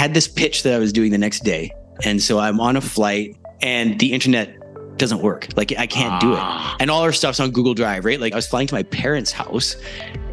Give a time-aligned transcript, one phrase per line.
[0.00, 1.70] had this pitch that I was doing the next day.
[2.04, 4.56] And so I'm on a flight and the internet
[4.96, 5.48] doesn't work.
[5.56, 6.18] Like I can't ah.
[6.20, 6.38] do it.
[6.40, 6.74] Ah.
[6.80, 8.18] And all our stuff's on Google Drive, right?
[8.18, 9.76] Like I was flying to my parents' house.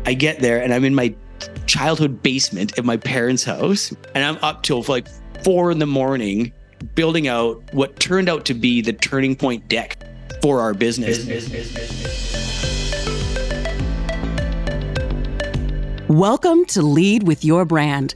[0.06, 1.14] I get there and I'm in my
[1.66, 3.93] childhood basement at my parents' house.
[4.16, 5.09] And I'm up till like
[5.43, 6.54] four in the morning
[6.95, 10.02] building out what turned out to be the turning point deck
[10.41, 11.18] for our business.
[11.18, 12.47] business, business, business
[16.09, 18.16] Welcome to Lead with Your Brand,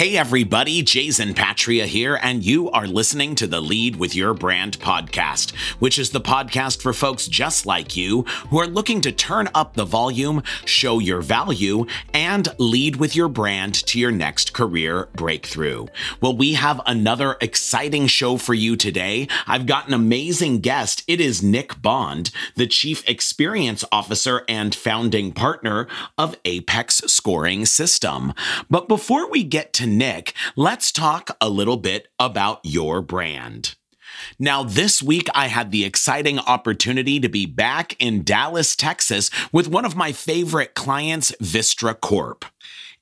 [0.00, 4.78] Hey everybody, Jason Patria here, and you are listening to the Lead with Your Brand
[4.78, 9.50] podcast, which is the podcast for folks just like you who are looking to turn
[9.54, 11.84] up the volume, show your value,
[12.14, 15.84] and lead with your brand to your next career breakthrough.
[16.22, 19.28] Well, we have another exciting show for you today.
[19.46, 21.04] I've got an amazing guest.
[21.08, 28.32] It is Nick Bond, the Chief Experience Officer and founding partner of Apex Scoring System.
[28.70, 33.74] But before we get to Nick, let's talk a little bit about your brand.
[34.38, 39.68] Now, this week I had the exciting opportunity to be back in Dallas, Texas with
[39.68, 42.44] one of my favorite clients, Vistra Corp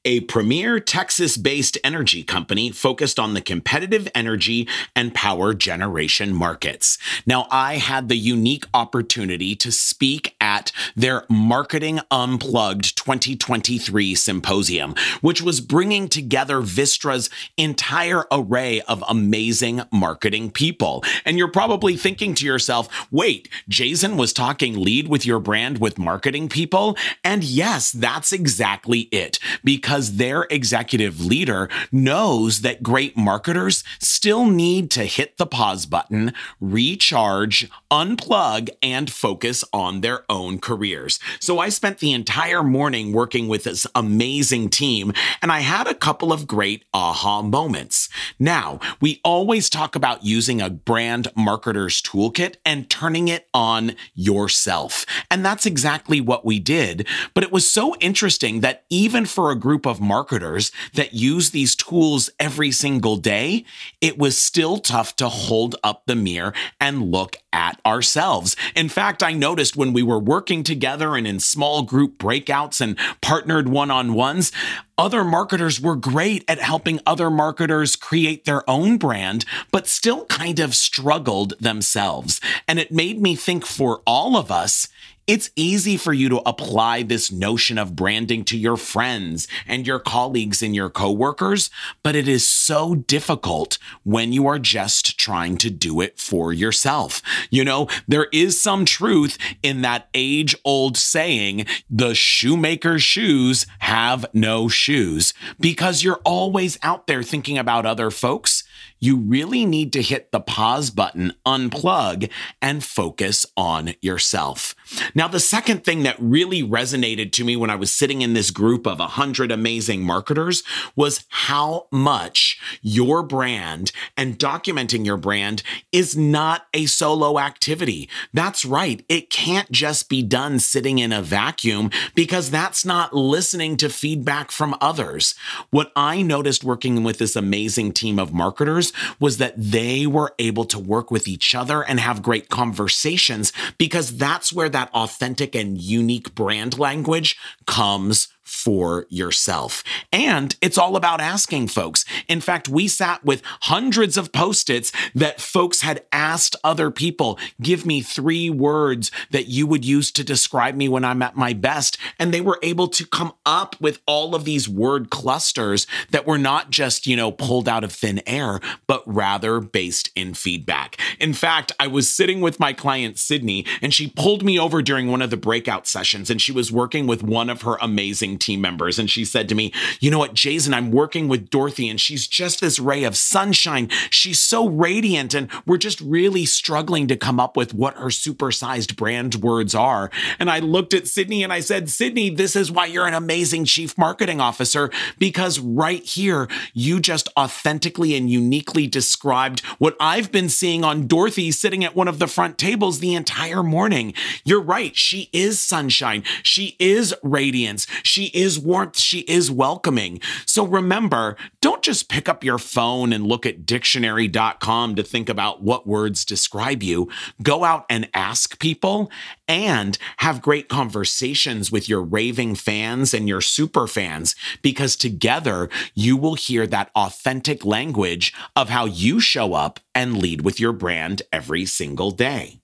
[0.04, 6.98] a premier Texas based energy company focused on the competitive energy and power generation markets.
[7.26, 15.42] Now, I had the unique opportunity to speak at their Marketing Unplugged 2023 symposium, which
[15.42, 21.04] was bringing together Vistra's entire array of amazing marketing people.
[21.24, 25.98] And you're probably thinking to yourself, wait, Jason was talking lead with your brand with
[25.98, 26.96] marketing people?
[27.24, 29.38] And yes, that's exactly it.
[29.64, 35.86] Because because their executive leader knows that great marketers still need to hit the pause
[35.86, 41.18] button, recharge, unplug, and focus on their own careers.
[41.40, 45.94] So I spent the entire morning working with this amazing team, and I had a
[45.94, 48.08] couple of great aha moments.
[48.38, 55.04] Now, we always talk about using a brand marketer's toolkit and turning it on yourself.
[55.28, 57.04] And that's exactly what we did.
[57.34, 61.74] But it was so interesting that even for a group of marketers that use these
[61.74, 63.64] tools every single day,
[64.00, 68.56] it was still tough to hold up the mirror and look at ourselves.
[68.74, 72.98] In fact, I noticed when we were working together and in small group breakouts and
[73.20, 74.52] partnered one on ones,
[74.96, 80.58] other marketers were great at helping other marketers create their own brand, but still kind
[80.58, 82.40] of struggled themselves.
[82.66, 84.88] And it made me think for all of us,
[85.28, 90.00] it's easy for you to apply this notion of branding to your friends and your
[90.00, 91.70] colleagues and your coworkers,
[92.02, 97.20] but it is so difficult when you are just trying to do it for yourself.
[97.50, 104.24] You know, there is some truth in that age old saying, the shoemaker's shoes have
[104.32, 108.64] no shoes, because you're always out there thinking about other folks
[109.00, 114.74] you really need to hit the pause button, unplug, and focus on yourself.
[115.14, 118.50] Now, the second thing that really resonated to me when I was sitting in this
[118.50, 120.62] group of 100 amazing marketers
[120.96, 128.08] was how much your brand and documenting your brand is not a solo activity.
[128.32, 129.04] That's right.
[129.08, 134.50] It can't just be done sitting in a vacuum because that's not listening to feedback
[134.50, 135.34] from others.
[135.70, 138.87] What I noticed working with this amazing team of marketers
[139.18, 144.16] was that they were able to work with each other and have great conversations because
[144.16, 147.36] that's where that authentic and unique brand language
[147.66, 149.84] comes for yourself.
[150.12, 152.04] And it's all about asking folks.
[152.28, 157.38] In fact, we sat with hundreds of post its that folks had asked other people,
[157.60, 161.52] give me three words that you would use to describe me when I'm at my
[161.52, 161.98] best.
[162.18, 166.38] And they were able to come up with all of these word clusters that were
[166.38, 170.98] not just, you know, pulled out of thin air, but rather based in feedback.
[171.20, 175.08] In fact, I was sitting with my client, Sydney, and she pulled me over during
[175.10, 178.60] one of the breakout sessions and she was working with one of her amazing team
[178.60, 178.98] members.
[178.98, 182.26] And she said to me, You know what, Jason, I'm working with Dorothy and she's
[182.26, 183.88] just this ray of sunshine.
[184.10, 185.34] She's so radiant.
[185.34, 190.10] And we're just really struggling to come up with what her supersized brand words are.
[190.38, 193.64] And I looked at Sydney and I said, Sydney, this is why you're an amazing
[193.64, 200.48] chief marketing officer, because right here, you just authentically and uniquely described what I've been
[200.48, 204.14] seeing on Dorothy sitting at one of the front tables the entire morning.
[204.44, 204.96] You're right.
[204.96, 206.22] She is sunshine.
[206.42, 207.86] She is radiance.
[208.02, 208.98] She is warmth.
[208.98, 210.20] She is welcoming.
[210.46, 215.62] So remember, don't just pick up your phone and look at dictionary.com to think about
[215.62, 217.08] what words describe you.
[217.42, 219.10] Go out and ask people
[219.46, 226.16] and have great conversations with your raving fans and your super fans because together you
[226.16, 231.22] will hear that authentic language of how you show up and lead with your brand
[231.32, 232.60] every single day.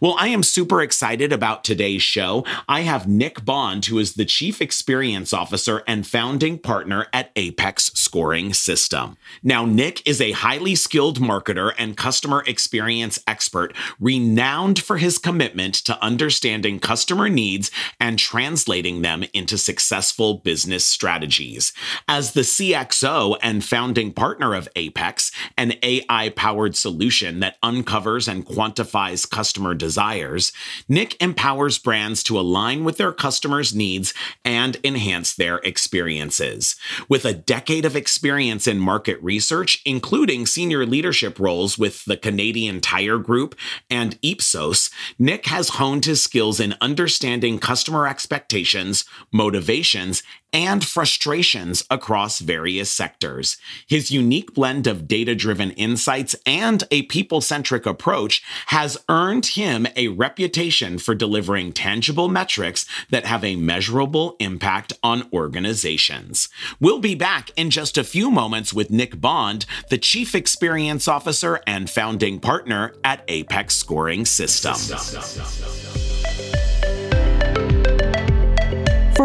[0.00, 2.44] Well, I am super excited about today's show.
[2.68, 7.90] I have Nick Bond, who is the Chief Experience Officer and founding partner at Apex
[8.08, 9.18] Scoring System.
[9.42, 15.74] Now, Nick is a highly skilled marketer and customer experience expert, renowned for his commitment
[15.84, 17.70] to understanding customer needs
[18.00, 21.74] and translating them into successful business strategies.
[22.08, 28.46] As the CXO and founding partner of Apex, an AI powered solution that uncovers and
[28.46, 30.50] quantifies customer desires,
[30.88, 34.14] Nick empowers brands to align with their customers' needs
[34.46, 36.74] and enhance their experiences.
[37.06, 42.80] With a decade of experience in market research, including senior leadership roles with the Canadian
[42.80, 43.54] Tire Group
[43.90, 50.22] and Ipsos, Nick has honed his skills in understanding customer expectations, motivations,
[50.52, 53.56] and frustrations across various sectors.
[53.86, 59.86] His unique blend of data driven insights and a people centric approach has earned him
[59.96, 66.48] a reputation for delivering tangible metrics that have a measurable impact on organizations.
[66.80, 71.60] We'll be back in just a few moments with Nick Bond, the Chief Experience Officer
[71.66, 74.88] and founding partner at Apex Scoring Systems.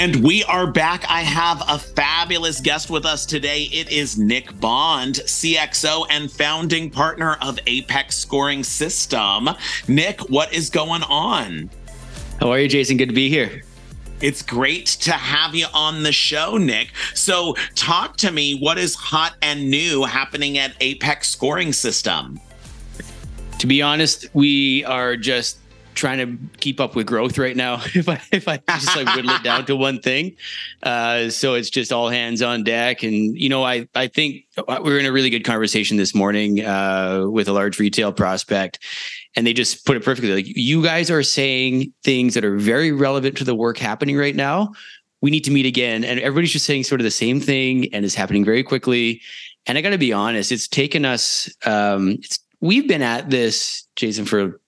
[0.00, 1.04] And we are back.
[1.10, 3.64] I have a fabulous guest with us today.
[3.64, 9.50] It is Nick Bond, CXO and founding partner of Apex Scoring System.
[9.88, 11.68] Nick, what is going on?
[12.40, 12.96] How are you, Jason?
[12.96, 13.62] Good to be here.
[14.22, 16.92] It's great to have you on the show, Nick.
[17.12, 18.54] So, talk to me.
[18.58, 22.40] What is hot and new happening at Apex Scoring System?
[23.58, 25.58] To be honest, we are just
[26.00, 27.82] trying to keep up with growth right now.
[28.00, 30.36] If I if I just like whittle it down to one thing,
[30.82, 33.02] uh, so it's just all hands on deck.
[33.02, 36.64] And you know, I I think we were in a really good conversation this morning
[36.64, 38.78] uh, with a large retail prospect,
[39.36, 40.34] and they just put it perfectly.
[40.34, 44.36] Like you guys are saying things that are very relevant to the work happening right
[44.36, 44.72] now.
[45.20, 48.06] We need to meet again, and everybody's just saying sort of the same thing, and
[48.06, 49.20] it's happening very quickly.
[49.66, 51.54] And I got to be honest, it's taken us.
[51.66, 54.60] Um, it's we've been at this, Jason, for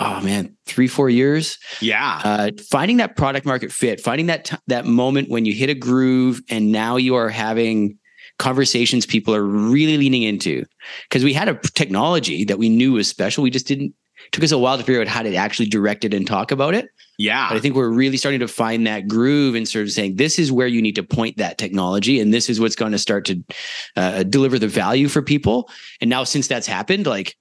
[0.00, 1.58] oh man, three, four years.
[1.80, 2.20] Yeah.
[2.24, 5.74] Uh, finding that product market fit, finding that, t- that moment when you hit a
[5.74, 7.98] groove and now you are having
[8.38, 10.64] conversations people are really leaning into
[11.08, 13.42] because we had a technology that we knew was special.
[13.42, 13.94] We just didn't,
[14.32, 16.74] took us a while to figure out how to actually direct it and talk about
[16.74, 16.88] it.
[17.18, 17.48] Yeah.
[17.48, 20.38] But I think we're really starting to find that groove and sort of saying, this
[20.38, 22.18] is where you need to point that technology.
[22.18, 23.44] And this is what's going to start to
[23.96, 25.68] uh, deliver the value for people.
[26.00, 27.36] And now, since that's happened, like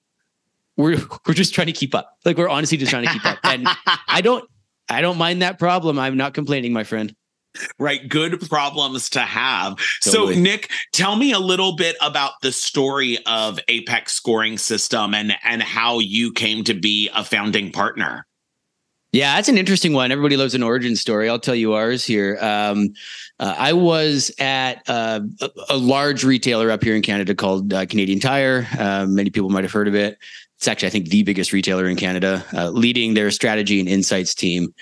[0.79, 2.17] we're we're just trying to keep up.
[2.25, 3.37] Like we're honestly just trying to keep up.
[3.43, 3.67] And
[4.07, 4.49] I don't
[4.87, 5.99] I don't mind that problem.
[5.99, 7.13] I'm not complaining, my friend.
[7.77, 8.07] Right.
[8.07, 9.77] Good problems to have.
[10.03, 10.35] Totally.
[10.35, 15.33] So, Nick, tell me a little bit about the story of Apex scoring system and,
[15.43, 18.25] and how you came to be a founding partner.
[19.11, 20.11] Yeah, that's an interesting one.
[20.11, 21.27] Everybody loves an origin story.
[21.27, 22.37] I'll tell you ours here.
[22.39, 22.93] Um,
[23.39, 27.87] uh, I was at uh, a, a, large retailer up here in Canada called uh,
[27.87, 28.67] Canadian Tire.
[28.77, 30.19] Uh, many people might have heard of it
[30.59, 34.35] it's actually I think the biggest retailer in Canada, uh, leading their strategy and insights
[34.35, 34.73] team.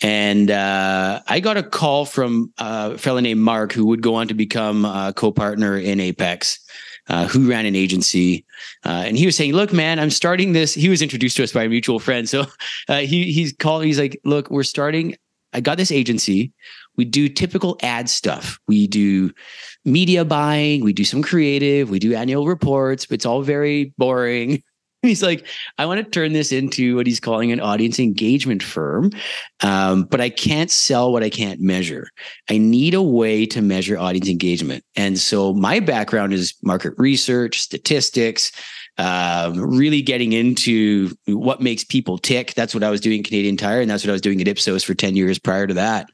[0.00, 4.28] And uh, I got a call from a fellow named Mark, who would go on
[4.28, 6.60] to become a co-partner in Apex.
[7.06, 8.46] Uh, who ran an agency,
[8.86, 11.52] uh, and he was saying, "Look, man, I'm starting this." He was introduced to us
[11.52, 12.46] by a mutual friend, so
[12.88, 13.84] uh, he he's called.
[13.84, 15.14] He's like, "Look, we're starting.
[15.52, 16.50] I got this agency.
[16.96, 18.58] we do typical ad stuff.
[18.68, 19.32] We do
[19.84, 24.62] media buying, we do some creative, we do annual reports, but it's all very boring.
[25.08, 25.46] he's like,
[25.78, 29.10] I want to turn this into what he's calling an audience engagement firm,
[29.62, 32.08] um, but I can't sell what I can't measure.
[32.48, 34.82] I need a way to measure audience engagement.
[34.96, 38.50] And so my background is market research, statistics,
[38.96, 42.54] um, really getting into what makes people tick.
[42.54, 44.84] That's what I was doing Canadian Tire, and that's what I was doing at Ipsos
[44.84, 46.08] for 10 years prior to that.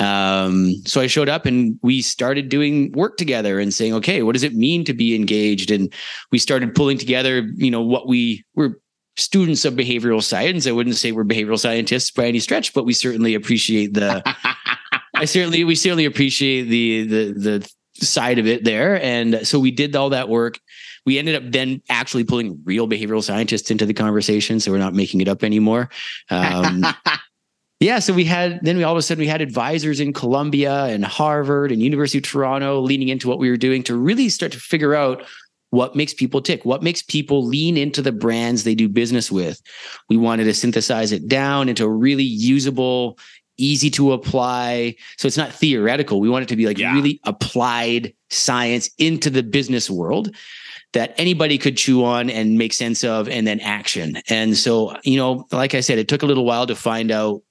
[0.00, 4.32] Um, so I showed up and we started doing work together and saying, okay, what
[4.32, 5.70] does it mean to be engaged?
[5.70, 5.92] And
[6.32, 8.80] we started pulling together, you know, what we were
[9.16, 10.66] students of behavioral science.
[10.66, 14.22] I wouldn't say we're behavioral scientists by any stretch, but we certainly appreciate the
[15.14, 17.70] I certainly we certainly appreciate the the the
[18.04, 19.02] side of it there.
[19.02, 20.58] And so we did all that work.
[21.04, 24.94] We ended up then actually pulling real behavioral scientists into the conversation, so we're not
[24.94, 25.90] making it up anymore.
[26.30, 26.84] Um,
[27.80, 30.84] yeah, so we had then we all of a sudden we had advisors in Columbia
[30.84, 34.52] and Harvard and University of Toronto leaning into what we were doing to really start
[34.52, 35.24] to figure out
[35.70, 39.62] what makes people tick, what makes people lean into the brands they do business with.
[40.08, 43.18] We wanted to synthesize it down into a really usable,
[43.56, 44.96] easy to apply.
[45.16, 46.20] So it's not theoretical.
[46.20, 46.92] We want it to be like yeah.
[46.92, 50.34] really applied science into the business world
[50.92, 54.20] that anybody could chew on and make sense of and then action.
[54.28, 57.42] And so, you know, like I said, it took a little while to find out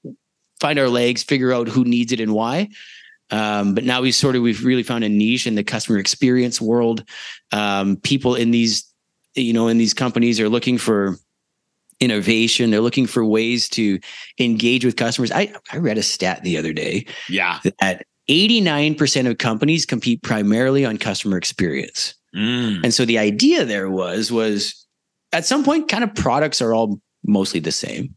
[0.60, 2.68] find our legs, figure out who needs it and why.
[3.30, 6.60] Um, but now we've sort of we've really found a niche in the customer experience
[6.60, 7.04] world.
[7.52, 8.84] Um, people in these,
[9.34, 11.16] you know, in these companies are looking for
[12.00, 12.70] innovation.
[12.70, 14.00] They're looking for ways to
[14.38, 15.30] engage with customers.
[15.30, 17.06] I I read a stat the other day.
[17.28, 17.60] Yeah.
[17.80, 22.14] That 89% of companies compete primarily on customer experience.
[22.34, 22.84] Mm.
[22.84, 24.86] And so the idea there was was
[25.32, 28.14] at some point kind of products are all mostly the same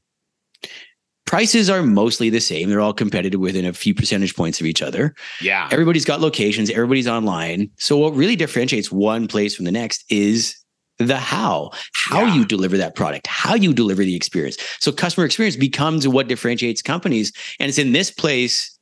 [1.26, 2.70] prices are mostly the same.
[2.70, 5.16] They're all competitive within a few percentage points of each other.
[5.42, 5.68] Yeah.
[5.72, 7.70] Everybody's got locations, everybody's online.
[7.78, 10.56] So what really differentiates one place from the next is
[11.00, 12.36] the how, how yeah.
[12.36, 14.58] you deliver that product, how you deliver the experience.
[14.80, 17.32] So customer experience becomes what differentiates companies.
[17.60, 18.73] And it's in this place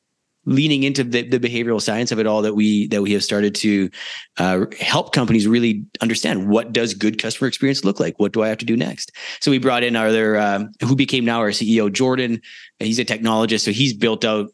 [0.46, 3.54] leaning into the, the behavioral science of it all that we that we have started
[3.56, 3.90] to
[4.38, 8.20] uh, help companies really understand what does good customer experience look like?
[8.20, 9.12] What do i have to do next?
[9.40, 12.42] So we brought in our other um, who became now our ceo jordan.
[12.80, 14.52] He's a technologist so he's built out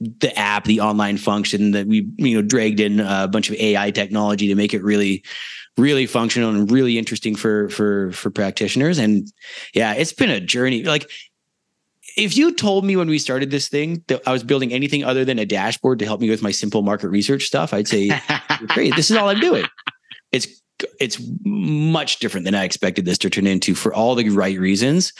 [0.00, 3.90] the app the online function that we you know dragged in a bunch of ai
[3.90, 5.22] technology to make it really
[5.76, 8.98] really functional and really interesting for for for practitioners.
[8.98, 9.30] And
[9.74, 10.84] yeah it's been a journey.
[10.84, 11.10] Like
[12.20, 15.24] if you told me when we started this thing that I was building anything other
[15.24, 18.10] than a dashboard to help me with my simple market research stuff, I'd say,
[18.68, 19.64] great, this is all I'm doing.
[20.32, 20.46] It's
[20.98, 25.12] it's much different than I expected this to turn into for all the right reasons.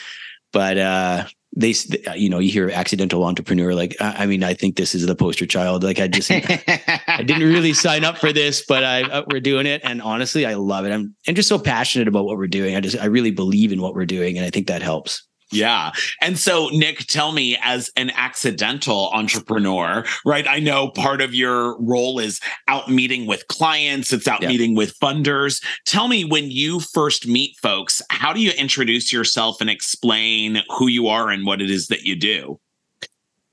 [0.52, 1.74] But uh, they,
[2.16, 3.74] you know, you hear accidental entrepreneur.
[3.74, 5.84] Like, I mean, I think this is the poster child.
[5.84, 9.66] Like, I just, I didn't really sign up for this, but I, uh, we're doing
[9.66, 9.80] it.
[9.84, 10.92] And honestly, I love it.
[10.92, 12.74] I'm, I'm just so passionate about what we're doing.
[12.74, 14.38] I just, I really believe in what we're doing.
[14.38, 15.26] And I think that helps.
[15.52, 15.90] Yeah.
[16.20, 20.46] And so, Nick, tell me, as an accidental entrepreneur, right?
[20.46, 24.48] I know part of your role is out meeting with clients, it's out yeah.
[24.48, 25.62] meeting with funders.
[25.86, 30.86] Tell me, when you first meet folks, how do you introduce yourself and explain who
[30.86, 32.60] you are and what it is that you do?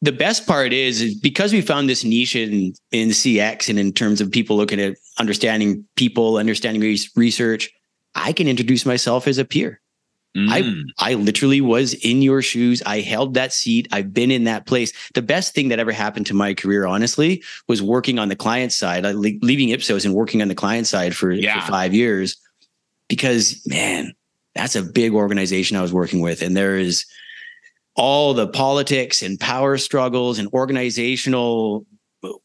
[0.04, 3.92] The best part is, is because we found this niche in, in CX and in
[3.92, 7.72] terms of people looking at understanding people, understanding research,
[8.14, 9.82] I can introduce myself as a peer.
[10.38, 10.84] Mm.
[11.00, 12.84] I I literally was in your shoes.
[12.86, 13.88] I held that seat.
[13.92, 14.94] I've been in that place.
[15.16, 18.72] The best thing that ever happened to my career, honestly, was working on the client
[18.72, 21.62] side, leaving Ipsos and working on the client side for, yeah.
[21.62, 22.38] for five years.
[23.10, 24.14] Because man,
[24.54, 27.06] that's a big organization I was working with, and there is
[27.96, 31.88] all the politics and power struggles and organizational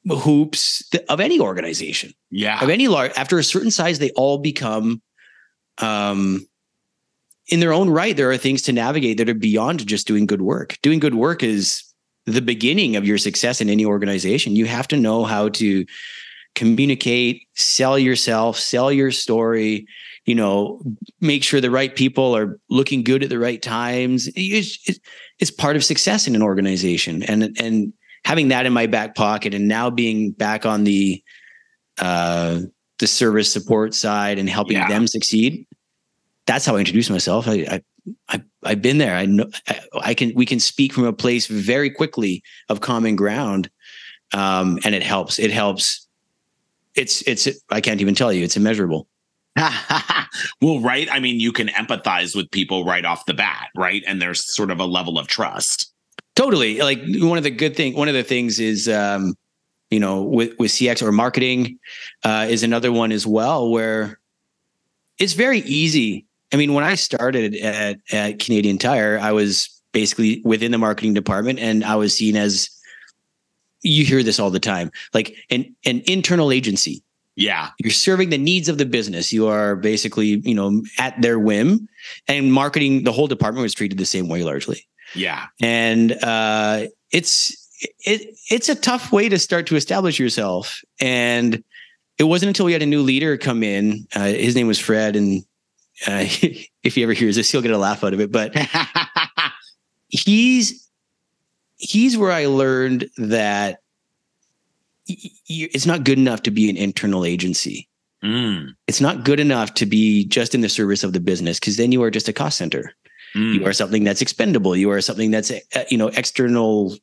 [0.08, 2.14] hoops of any organization.
[2.30, 3.12] Yeah, of any large.
[3.16, 5.02] After a certain size, they all become
[5.78, 6.46] um
[7.52, 10.40] in their own right, there are things to navigate that are beyond just doing good
[10.40, 10.78] work.
[10.80, 11.84] Doing good work is
[12.24, 14.56] the beginning of your success in any organization.
[14.56, 15.84] You have to know how to
[16.54, 19.86] communicate, sell yourself, sell your story,
[20.24, 20.80] you know,
[21.20, 24.30] make sure the right people are looking good at the right times.
[24.34, 24.98] It's,
[25.38, 27.22] it's part of success in an organization.
[27.22, 27.92] And, and
[28.24, 31.22] having that in my back pocket and now being back on the,
[31.98, 32.60] uh,
[32.98, 34.88] the service support side and helping yeah.
[34.88, 35.66] them succeed
[36.46, 37.46] that's how I introduce myself.
[37.48, 37.82] I, I,
[38.28, 39.16] I I've been there.
[39.16, 40.32] I know I, I, can.
[40.34, 43.70] We can speak from a place very quickly of common ground,
[44.32, 45.38] um, and it helps.
[45.38, 46.06] It helps.
[46.94, 47.48] It's it's.
[47.70, 48.44] I can't even tell you.
[48.44, 49.06] It's immeasurable.
[50.62, 51.08] well, right.
[51.10, 54.02] I mean, you can empathize with people right off the bat, right?
[54.06, 55.92] And there's sort of a level of trust.
[56.34, 56.78] Totally.
[56.78, 59.34] Like one of the good thing, one of the things is, um,
[59.90, 61.78] you know, with, with CX or marketing,
[62.24, 64.18] uh, is another one as well, where
[65.18, 66.26] it's very easy.
[66.52, 71.14] I mean, when I started at, at Canadian Tire, I was basically within the marketing
[71.14, 72.68] department and I was seen as,
[73.82, 77.02] you hear this all the time, like an, an internal agency.
[77.34, 77.70] Yeah.
[77.78, 79.32] You're serving the needs of the business.
[79.32, 81.88] You are basically, you know, at their whim
[82.28, 84.86] and marketing, the whole department was treated the same way largely.
[85.14, 85.46] Yeah.
[85.60, 87.56] And uh, it's
[88.00, 90.82] it it's a tough way to start to establish yourself.
[91.00, 91.64] And
[92.18, 94.06] it wasn't until we had a new leader come in.
[94.14, 95.42] Uh, his name was Fred, and
[96.06, 96.24] uh,
[96.82, 98.32] if he ever hears this, he'll get a laugh out of it.
[98.32, 98.56] But
[100.08, 100.88] he's
[101.76, 103.78] he's where I learned that
[105.06, 107.88] it's not good enough to be an internal agency.
[108.22, 108.74] Mm.
[108.86, 111.90] It's not good enough to be just in the service of the business because then
[111.90, 112.94] you are just a cost center.
[113.34, 113.54] Mm.
[113.54, 114.76] You are something that's expendable.
[114.76, 116.96] You are something that's uh, you know external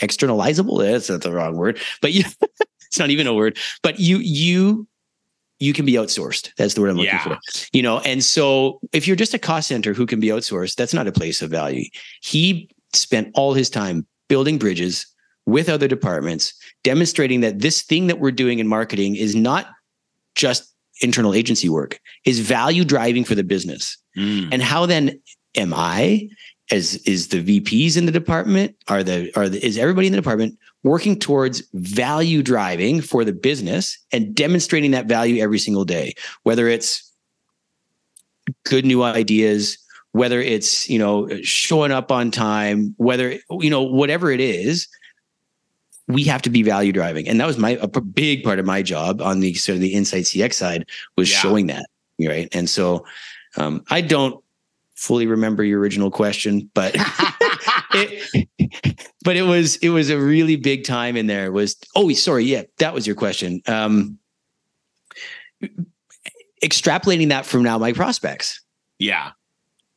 [0.00, 0.82] externalizable.
[0.82, 2.24] That's not the wrong word, but you,
[2.86, 3.56] it's not even a word.
[3.82, 4.88] But you you
[5.58, 6.50] you can be outsourced.
[6.56, 7.22] That's the word I'm looking Yeah.
[7.24, 7.38] for.
[7.72, 10.94] You know, and so if you're just a cost center who can be outsourced, that's
[10.94, 11.84] not a place of value.
[12.22, 15.06] He spent all his time building bridges
[15.46, 19.66] with other departments, demonstrating that this thing that we're doing in marketing is not
[20.34, 23.96] just internal agency work, is value driving for the business.
[24.16, 24.48] Mm.
[24.52, 25.20] And how then
[25.56, 26.28] am I
[26.70, 28.76] as is the VPs in the department?
[28.88, 33.32] Are the are the, is everybody in the department working towards value driving for the
[33.32, 37.10] business and demonstrating that value every single day, whether it's
[38.64, 39.76] good new ideas,
[40.12, 44.88] whether it's, you know, showing up on time, whether, you know, whatever it is,
[46.06, 47.28] we have to be value driving.
[47.28, 49.92] And that was my, a big part of my job on the sort of the
[49.92, 51.38] insight CX side was Yeah.
[51.38, 51.86] showing that.
[52.18, 52.48] Right.
[52.52, 53.04] And so,
[53.56, 54.42] um, I don't
[54.98, 56.92] fully remember your original question, but
[57.94, 58.48] it,
[59.22, 61.46] but it was it was a really big time in there.
[61.46, 63.62] It was oh sorry yeah that was your question.
[63.66, 64.18] Um,
[66.62, 68.60] extrapolating that from now my prospects
[68.98, 69.30] yeah.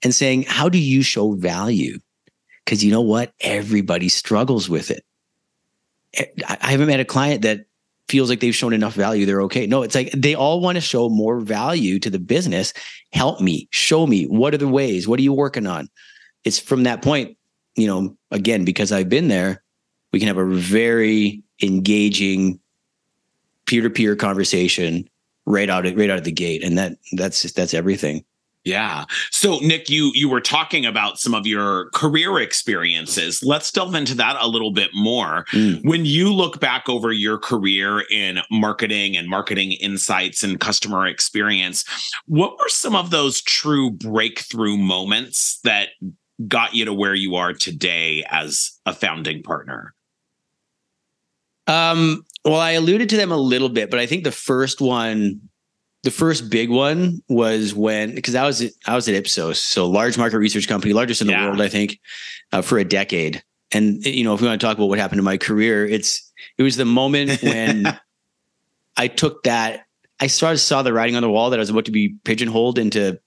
[0.04, 2.00] and saying how do you show value?
[2.64, 5.04] Because you know what everybody struggles with it.
[6.48, 7.66] I I haven't met a client that
[8.10, 9.66] feels like they've shown enough value they're okay.
[9.66, 12.74] No it's like they all want to show more value to the business.
[13.14, 15.08] Help me show me what are the ways?
[15.08, 15.90] What are you working on?
[16.44, 17.38] It's from that point
[17.76, 19.64] you know again because i've been there
[20.12, 22.60] we can have a very engaging
[23.66, 25.08] peer-to-peer conversation
[25.46, 28.24] right out of right out of the gate and that that's that's everything
[28.64, 29.06] Yeah.
[29.32, 33.42] So Nick, you you were talking about some of your career experiences.
[33.44, 35.46] Let's delve into that a little bit more.
[35.52, 35.84] Mm.
[35.84, 41.86] When you look back over your career in marketing and marketing insights and customer experience,
[42.28, 45.90] what were some of those true breakthrough moments that
[46.48, 49.96] got you to where you are today as a founding partner?
[51.66, 55.42] Um, well, I alluded to them a little bit, but I think the first one,
[56.04, 59.88] the first big one was when because I was at, I was at Ipsos, so
[59.88, 61.48] large market research company, largest in the Yeah.
[61.48, 62.00] world, I think,
[62.52, 63.44] uh, for a decade.
[63.72, 66.32] And you know, if we want to talk about what happened in my career, it's
[66.58, 67.98] it was the moment when
[68.98, 69.86] I took that.
[70.20, 72.16] I sort of saw the writing on the wall that I was about to be
[72.26, 73.20] pigeonholed into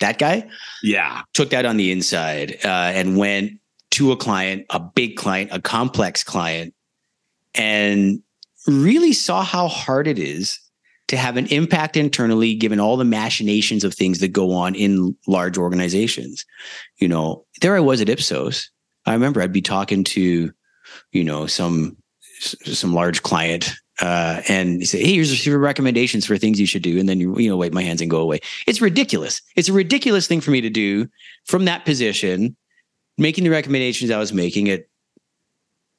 [0.00, 0.46] that guy
[0.82, 1.22] Yeah.
[1.32, 3.52] took that on the inside uh, and went
[3.92, 6.74] to a client, a big client, a complex client,
[7.54, 8.22] and
[8.66, 10.58] really saw how hard it is
[11.12, 15.14] to have an impact internally, given all the machinations of things that go on in
[15.26, 16.46] large organizations.
[16.96, 18.70] You know, there I was at Ipsos.
[19.04, 20.50] I remember I'd be talking to,
[21.10, 21.98] you know, some
[22.40, 26.64] some large client uh, and you say, "Hey, here's a your recommendations for things you
[26.64, 28.40] should do," and then you you know wipe my hands and go away.
[28.66, 29.42] It's ridiculous.
[29.54, 31.10] It's a ridiculous thing for me to do
[31.44, 32.56] from that position,
[33.18, 34.86] making the recommendations I was making at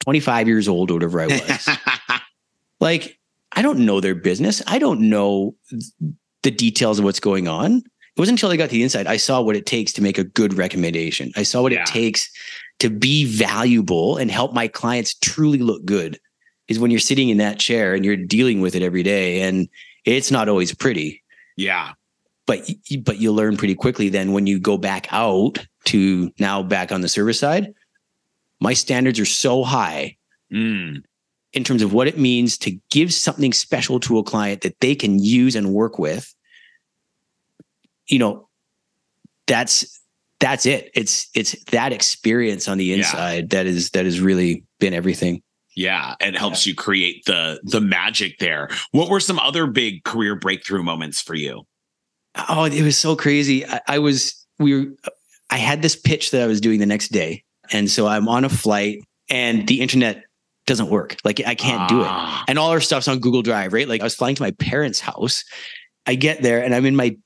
[0.00, 1.68] 25 years old or whatever I was.
[2.80, 3.16] like,
[3.54, 4.62] I don't know their business.
[4.66, 5.54] I don't know
[6.42, 7.76] the details of what's going on.
[7.78, 10.18] It wasn't until I got to the inside I saw what it takes to make
[10.18, 11.32] a good recommendation.
[11.36, 11.80] I saw what Yeah.
[11.82, 12.30] it takes
[12.80, 16.18] to be valuable and help my clients truly look good.
[16.68, 19.68] Is when you're sitting in that chair and you're dealing with it every day, and
[20.04, 21.22] it's not always pretty
[21.56, 21.92] yeah.
[22.46, 22.68] but
[23.02, 27.00] but you learn pretty quickly then when you go back out to now back on
[27.00, 27.72] the service side
[28.60, 30.16] my standards are so high
[30.52, 31.02] Mm.
[31.54, 34.94] In terms of what it means to give something special to a client that they
[34.94, 36.34] can use and work with
[38.06, 38.48] you know
[39.46, 40.00] that's
[40.40, 42.96] that's it it's it's that experience on the Yeah.
[42.96, 45.42] inside that is that has really been everything
[45.76, 48.68] Yeah, it helps you create the the magic there.
[48.92, 51.66] What were some other big career breakthrough moments for you?
[52.48, 53.66] Oh, it was so crazy.
[53.66, 54.86] I, I was we were
[55.50, 57.42] I had this pitch that I was doing the next day.
[57.72, 58.98] And so I'm on a flight
[59.30, 60.24] and the internet
[60.66, 61.16] doesn't work.
[61.24, 62.06] Like I can't do it.
[62.08, 62.44] Ah.
[62.48, 63.88] And all our stuff's on Google Drive, right?
[63.88, 65.44] Like I was flying to my parents' house.
[66.06, 67.16] I get there and I'm in my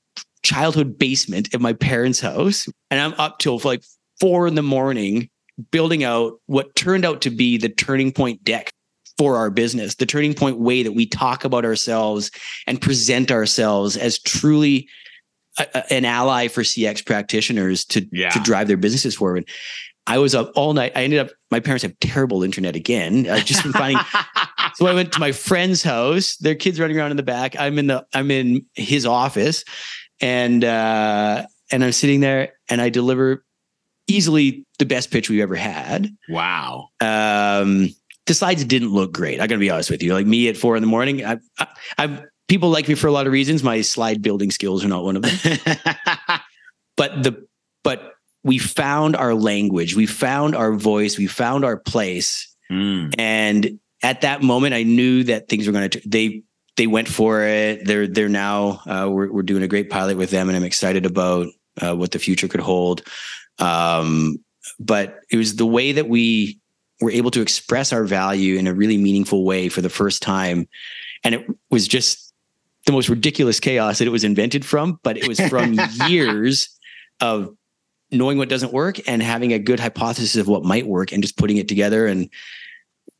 [0.43, 2.67] childhood basement at my parents' house.
[2.91, 3.83] And I'm up till like
[4.19, 5.29] four in the morning
[5.71, 8.71] building out what turned out to be the turning point deck
[9.17, 12.31] for our business, the turning point way that we talk about ourselves
[12.67, 14.87] and present ourselves as truly
[15.57, 18.29] a, a- an ally for CX practitioners to, Yeah.
[18.29, 19.49] to drive their businesses forward.
[20.07, 20.93] I was up all night.
[20.95, 23.29] I ended up, my parents have terrible internet again.
[23.29, 24.01] I've just been finding
[24.75, 26.35] so I went to my friend's house.
[26.37, 27.55] Their kids running around in the back.
[27.59, 29.63] I'm in the I'm in his office,
[30.19, 33.43] and uh, and I'm sitting there, and I deliver
[34.07, 36.09] easily the best pitch we've ever had.
[36.29, 36.89] wow.
[37.01, 37.89] Um,
[38.25, 39.39] the slides didn't look great.
[39.39, 40.13] I gotta be honest with you.
[40.13, 43.11] Like me at four in the morning, I, I, I people like me for a
[43.11, 43.63] lot of reasons.
[43.63, 45.57] My slide building skills are not one of them.
[46.97, 47.47] but the
[47.83, 52.53] but we found our language, we found our voice, we found our place.
[52.71, 53.13] Mm.
[53.17, 56.01] And at that moment, I knew that things were going to.
[56.07, 56.43] They
[56.77, 57.85] they went for it.
[57.85, 61.05] They're they're now uh, we're we're doing a great pilot with them, and I'm excited
[61.05, 61.47] about
[61.81, 63.03] uh, what the future could hold.
[63.57, 64.37] Um,
[64.79, 66.59] but it was the way that we
[67.01, 70.67] were able to express our value in a really meaningful way for the first time,
[71.23, 72.33] and it was just
[72.85, 74.99] the most ridiculous chaos that it was invented from.
[75.03, 76.69] But it was from years
[77.19, 77.53] of
[78.11, 81.37] knowing what doesn't work and having a good hypothesis of what might work and just
[81.37, 82.29] putting it together and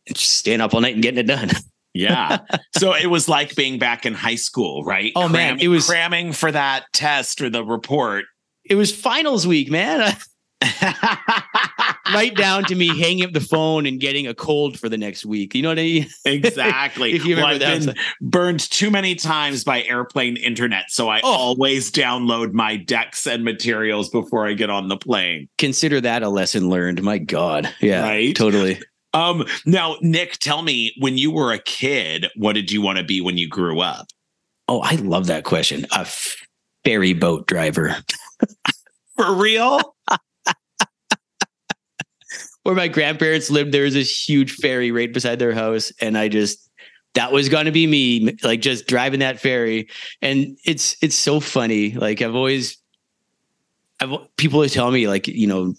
[0.08, 1.50] just staying up all night and getting it done.
[1.96, 2.38] Yeah.
[2.78, 5.12] so it was like being back in high school, right?
[5.16, 8.26] Oh, man, it was- cramming for that test or the report.
[8.64, 10.16] It was finals week, man.
[12.14, 15.26] right down to me hanging up the phone and getting a cold for the next
[15.26, 15.56] week.
[15.56, 16.08] You know what I mean?
[16.26, 17.14] exactly.
[17.14, 17.96] If you Well, remember I've that.
[17.96, 21.32] been burned too many times by airplane internet, so I Oh.
[21.32, 25.48] always download my decks and materials before I get on the plane.
[25.58, 27.02] Consider that a lesson learned.
[27.04, 27.74] My God.
[27.80, 28.02] Yeah.
[28.02, 28.36] Right?
[28.36, 28.80] Totally.
[29.14, 33.04] Um, now, Nick, tell me, when you were a kid, what did you want to
[33.04, 34.08] be when you grew up?
[34.68, 35.88] Oh, I love that question.
[35.92, 36.06] A
[36.86, 37.96] ferry boat driver.
[39.18, 39.96] For real?
[42.64, 45.92] Where my grandparents lived, there was this huge ferry right beside their house.
[46.02, 46.70] And I just,
[47.14, 49.90] that was going to be me, like just driving that ferry.
[50.22, 51.94] And it's, it's so funny.
[51.94, 52.78] Like I've always,
[54.00, 55.74] I've, people always tell me like, you know,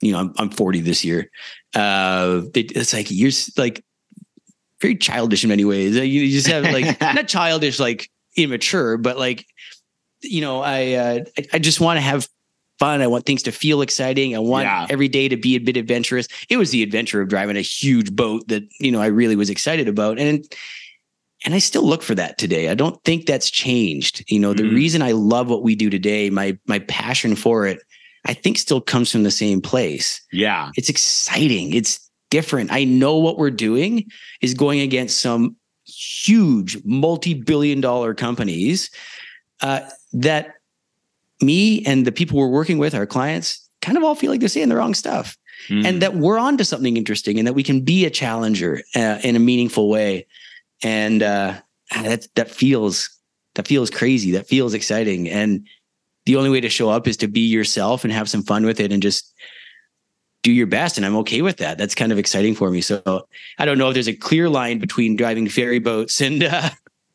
[0.00, 1.30] you know, I'm, I'm 40 this year.
[1.74, 3.84] Uh, it, it's like, you're like
[4.80, 5.96] very childish in many ways.
[5.96, 9.46] You just have like, not childish, like immature, but like,
[10.20, 12.28] you know, I, uh, I, I just want to have
[12.78, 13.02] fun.
[13.02, 14.34] I want things to feel exciting.
[14.34, 14.86] I want Yeah.
[14.90, 16.28] every day to be a bit adventurous.
[16.48, 19.50] It was the adventure of driving a huge boat that, you know, I really was
[19.50, 20.18] excited about.
[20.18, 20.44] And,
[21.44, 22.68] and I still look for that today.
[22.68, 24.24] I don't think that's changed.
[24.28, 24.74] You know, the Mhm.
[24.74, 27.80] reason I love what we do today, my, my passion for it,
[28.24, 30.20] I think still comes from the same place.
[30.32, 30.70] Yeah.
[30.76, 31.72] It's exciting.
[31.72, 32.70] It's different.
[32.72, 34.04] I know what we're doing
[34.42, 38.90] is going against some huge multi-billion dollar companies
[39.62, 39.80] uh,
[40.12, 40.54] that
[41.40, 44.48] me and the people we're working with, our clients, kind of all feel like they're
[44.48, 45.36] saying the wrong stuff,
[45.68, 45.84] Mm.
[45.84, 49.18] and that we're on to something interesting, and that we can be a challenger uh,
[49.24, 50.24] in a meaningful way,
[50.84, 51.54] and uh,
[51.90, 53.10] that that feels
[53.54, 54.30] that feels crazy.
[54.30, 55.66] That feels exciting, and
[56.26, 58.78] the only way to show up is to be yourself and have some fun with
[58.78, 59.34] it, and just
[60.44, 60.96] do your best.
[60.96, 61.76] And i'm okay with that.
[61.78, 62.80] That's kind of exciting for me.
[62.80, 63.26] So
[63.58, 66.70] i don't know if there's a clear line between driving ferry boats and uh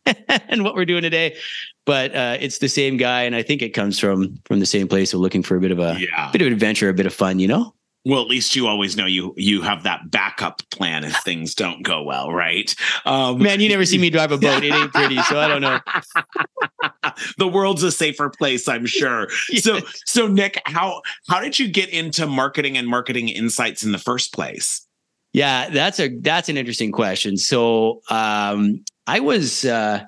[0.50, 1.38] and what we're doing today
[1.86, 4.88] but uh it's the same guy and i think it comes from from the same
[4.88, 6.32] place of looking for a bit of a yeah.
[6.32, 7.74] bit of adventure a bit of fun you know
[8.06, 11.84] Well, at least you always know you you have that backup plan if things don't
[11.84, 12.76] go well, right?
[13.06, 15.62] Um, man you never see me drive a boat it ain't pretty so i don't
[15.62, 15.80] know
[17.38, 19.28] the world's a safer place, I'm sure.
[19.64, 23.98] So, so Nick, how how did you get into marketing and marketing insights in the
[23.98, 24.86] first place?
[25.32, 27.38] Yeah, that's a that's an interesting question.
[27.38, 30.04] So um I was uh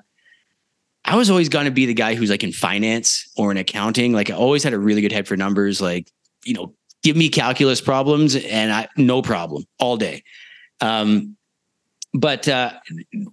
[1.06, 4.12] I was always going to be the guy who's like in finance or in accounting.
[4.12, 5.80] Like I always had a really good head for numbers.
[5.80, 6.10] Like,
[6.44, 10.24] you know, give me calculus problems and I no problem all day.
[10.80, 11.36] Um
[12.16, 12.72] but uh,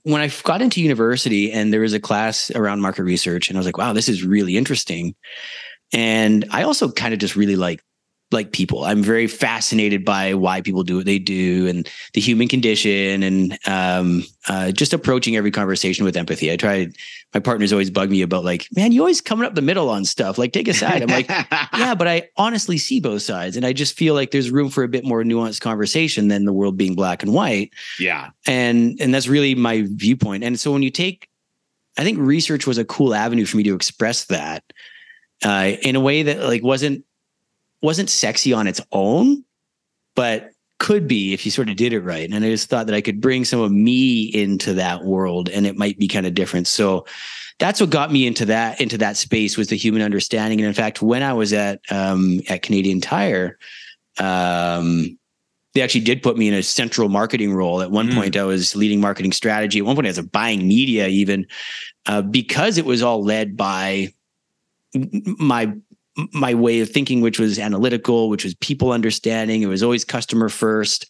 [0.03, 3.59] when I got into university and there was a class around market research, and I
[3.59, 5.15] was like, wow, this is really interesting.
[5.93, 7.81] And I also kind of just really like
[8.33, 8.83] like people.
[8.83, 13.59] I'm very fascinated by why people do what they do and the human condition and
[13.65, 16.51] um, uh, just approaching every conversation with empathy.
[16.51, 16.87] I try,
[17.33, 20.03] my partners always bug me about like, man, you always coming up the middle on
[20.05, 20.37] stuff.
[20.37, 21.01] Like take a side.
[21.01, 21.29] I'm like,
[21.77, 23.55] yeah, but I honestly see both sides.
[23.55, 26.53] And I just feel like there's room for a bit more nuanced conversation than the
[26.53, 30.83] world being black and white yeah, and and that's really my viewpoint and so when
[30.83, 31.29] you take
[31.97, 34.63] i think research was a cool avenue for me to express that
[35.43, 37.03] uh, in a way that like wasn't
[37.83, 39.43] wasn't sexy on its own
[40.15, 42.29] but could be if you sort of did it right.
[42.29, 45.65] And I just thought that I could bring some of me into that world and
[45.65, 46.67] it might be kind of different.
[46.67, 47.05] So
[47.59, 50.59] that's what got me into that into that space was the human understanding.
[50.59, 53.57] And in fact, when I was at um, at Canadian Tire,
[54.19, 55.17] um,
[55.73, 57.81] they actually did put me in a central marketing role.
[57.81, 58.15] At one mm.
[58.15, 59.79] point, I was leading marketing strategy.
[59.79, 61.47] At one point, I was buying media, even
[62.07, 64.09] uh, because it was all led by
[64.93, 65.73] my
[66.33, 69.61] my way of thinking, which was analytical, which was people understanding.
[69.61, 71.07] It was always customer first.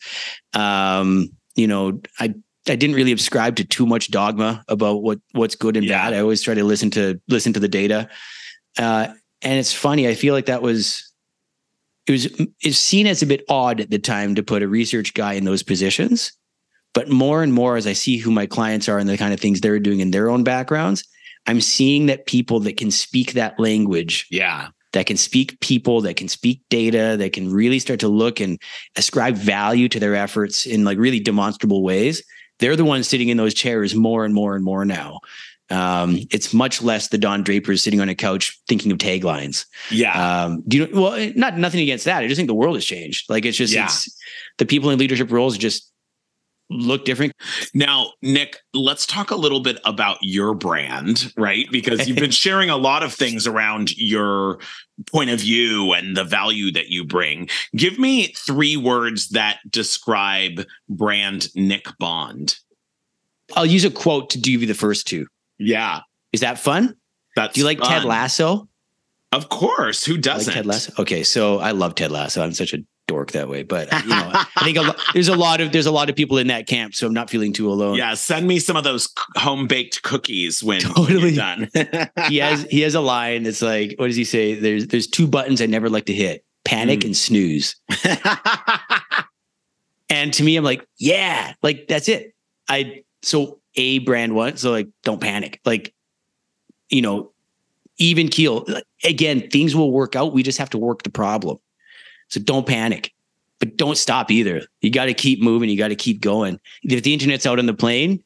[0.54, 2.34] Um, you know, I
[2.68, 6.04] I didn't really subscribe to too much dogma about what what's good and yeah.
[6.04, 6.13] bad.
[6.13, 8.10] I always try to listen to listen to the data.
[8.78, 9.10] Uh,
[9.42, 10.08] and it's funny.
[10.08, 11.12] I feel like that was
[12.08, 15.13] it was it's seen as a bit odd at the time to put a research
[15.13, 16.32] guy in those positions.
[16.94, 19.39] But more and more as I see who my clients are and the kind of
[19.39, 21.04] things they're doing in their own backgrounds,
[21.48, 26.15] I'm seeing that people that can speak that language, yeah, that can speak people, that
[26.15, 28.60] can speak data, that can really start to look and
[28.95, 32.23] ascribe value to their efforts in like really demonstrable ways.
[32.60, 35.19] They're the ones sitting in those chairs more and more and more now.
[35.69, 39.65] Um, it's much less the Don Draper sitting on a couch thinking of taglines.
[39.89, 40.43] Yeah.
[40.43, 41.01] Um, do you know?
[41.01, 42.21] Well, not nothing against that.
[42.23, 43.29] I just think the world has changed.
[43.29, 43.86] Like it's just yeah.
[43.86, 44.15] it's
[44.60, 45.91] the people in leadership roles just
[46.73, 47.33] look different.
[47.73, 51.67] Now, Nick, let's talk a little bit about your brand, right?
[51.71, 54.59] Because you've been sharing a lot of things around your
[55.12, 57.49] point of view and the value that you bring.
[57.75, 62.57] Give me three words that describe brand Nick Bond.
[63.55, 65.27] I'll use a quote to give you the first two.
[65.57, 66.01] Yeah.
[66.31, 66.95] Is that fun?
[67.36, 67.89] That's Do you like fun.
[67.89, 68.67] Ted Lasso?
[69.31, 70.05] Of course.
[70.05, 70.47] Who doesn't?
[70.47, 70.93] Like Ted Lasso.
[70.99, 72.43] Okay, so I love Ted Lasso.
[72.43, 72.77] I'm such a
[73.08, 75.86] dork that way, but you know, I think a lo- there's a lot of there's
[75.86, 77.96] a lot of people in that camp, so I'm not feeling too alone.
[77.96, 81.70] Yeah, send me some of those home baked cookies when totally you're done.
[82.28, 84.56] he has he has a line that's like, what does he say?
[84.56, 87.06] There's there's two buttons I never like to hit: panic mm.
[87.06, 87.76] and snooze.
[90.10, 92.34] and to me, I'm like, yeah, like that's it.
[92.70, 95.94] I so a brand one, so like don't panic, like
[96.89, 97.32] you know,
[97.98, 98.66] even keel.
[99.04, 100.32] Again, things will work out.
[100.34, 101.60] We just have to work the problem.
[102.34, 103.13] So don't panic,
[103.60, 104.63] but don't stop either.
[104.82, 105.69] You got to keep moving.
[105.69, 106.60] You got to keep going.
[106.82, 108.24] If the internet's out on the plane,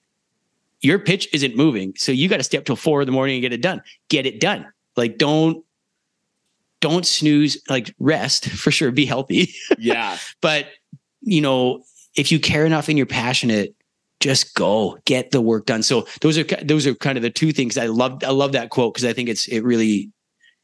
[0.81, 1.93] your pitch isn't moving.
[1.97, 3.81] So you got to stay up till four in the morning and get it done.
[4.09, 4.65] Get it done.
[4.95, 5.63] Like don't
[6.79, 7.61] don't snooze.
[7.69, 8.91] Like rest for sure.
[8.91, 9.53] Be healthy.
[9.77, 10.17] Yeah.
[10.41, 10.67] but
[11.21, 11.83] you know,
[12.15, 13.75] if you care enough and you're passionate,
[14.21, 15.83] just go get the work done.
[15.83, 18.23] So those are those are kind of the two things I love.
[18.23, 20.11] I love that quote because I think it's it really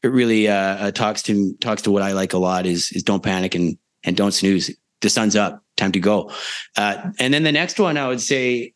[0.04, 3.02] it really uh, uh, talks to talks to what I like a lot is is
[3.02, 4.70] don't panic and and don't snooze.
[5.00, 6.30] The sun's up, time to go.
[6.76, 8.74] Uh, and then the next one I would say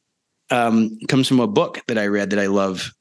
[0.50, 2.92] um, comes from a book that I read that I love.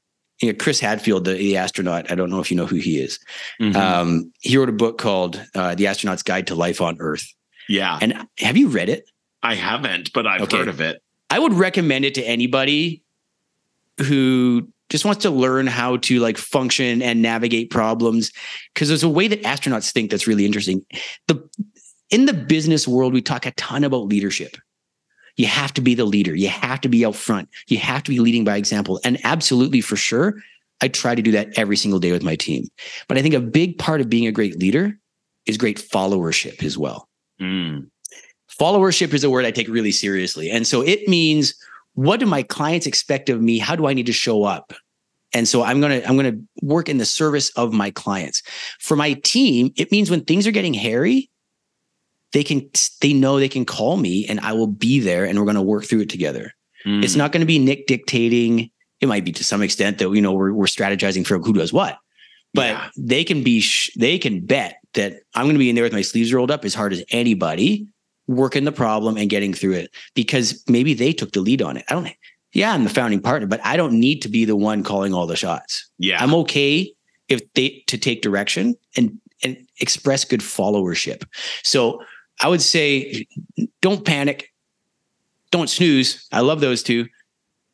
[0.41, 2.11] You know, Chris Hadfield, the, the, astronaut.
[2.11, 3.17] I don't know if you know who he is.
[3.59, 3.75] Mm-hmm.
[3.75, 7.33] Um, he wrote a book called uh, "The Astronaut's Guide to Life on Earth."
[7.67, 9.09] Yeah, and have you read it?
[9.41, 10.57] I haven't, but I've okay.
[10.57, 11.01] heard of it.
[11.29, 13.03] I would recommend it to anybody
[13.99, 18.31] who just wants to learn how to like function and navigate problems
[18.73, 20.85] because there's a way that astronauts think that's really interesting.
[21.27, 21.47] The
[22.09, 24.57] in the business world we talk a ton about leadership.
[25.35, 26.35] You have to be the leader.
[26.35, 27.49] You have to be out front.
[27.67, 28.99] You have to be leading by example.
[29.03, 30.35] And absolutely for sure,
[30.81, 32.67] I try to do that every single day with my team.
[33.07, 34.97] But I think a big part of being a great leader
[35.45, 37.07] is great followership as well.
[37.39, 37.87] Mm.
[38.59, 40.49] Followership is a word I take really seriously.
[40.49, 41.53] And so it means
[41.97, 43.57] what do my clients expect of me?
[43.57, 44.71] How do I need to show up?
[45.33, 48.43] And so I'm going to I'm going to work in the service of my clients.
[48.79, 51.31] For my team, it means when things are getting hairy,
[52.33, 52.69] they can
[53.01, 55.61] they know they can call me and I will be there and we're going to
[55.61, 56.53] work through it together.
[56.85, 57.03] Mm.
[57.03, 58.69] It's not going to be Nick dictating.
[59.01, 61.73] It might be to some extent that you know we're we're strategizing for who does
[61.73, 61.97] what.
[62.53, 62.89] But yeah.
[62.95, 65.93] they can be sh- they can bet that I'm going to be in there with
[65.93, 67.87] my sleeves rolled up as hard as anybody
[68.27, 71.85] working the problem and getting through it because maybe they took the lead on it.
[71.89, 72.09] I don't
[72.53, 75.27] yeah, I'm the founding partner, but I don't need to be the one calling all
[75.27, 75.89] the shots.
[75.99, 76.21] Yeah.
[76.21, 76.91] I'm okay
[77.27, 81.23] if they to take direction and and express good followership.
[81.63, 82.01] So
[82.39, 83.27] I would say
[83.81, 84.51] don't panic,
[85.51, 86.27] don't snooze.
[86.31, 87.07] I love those two.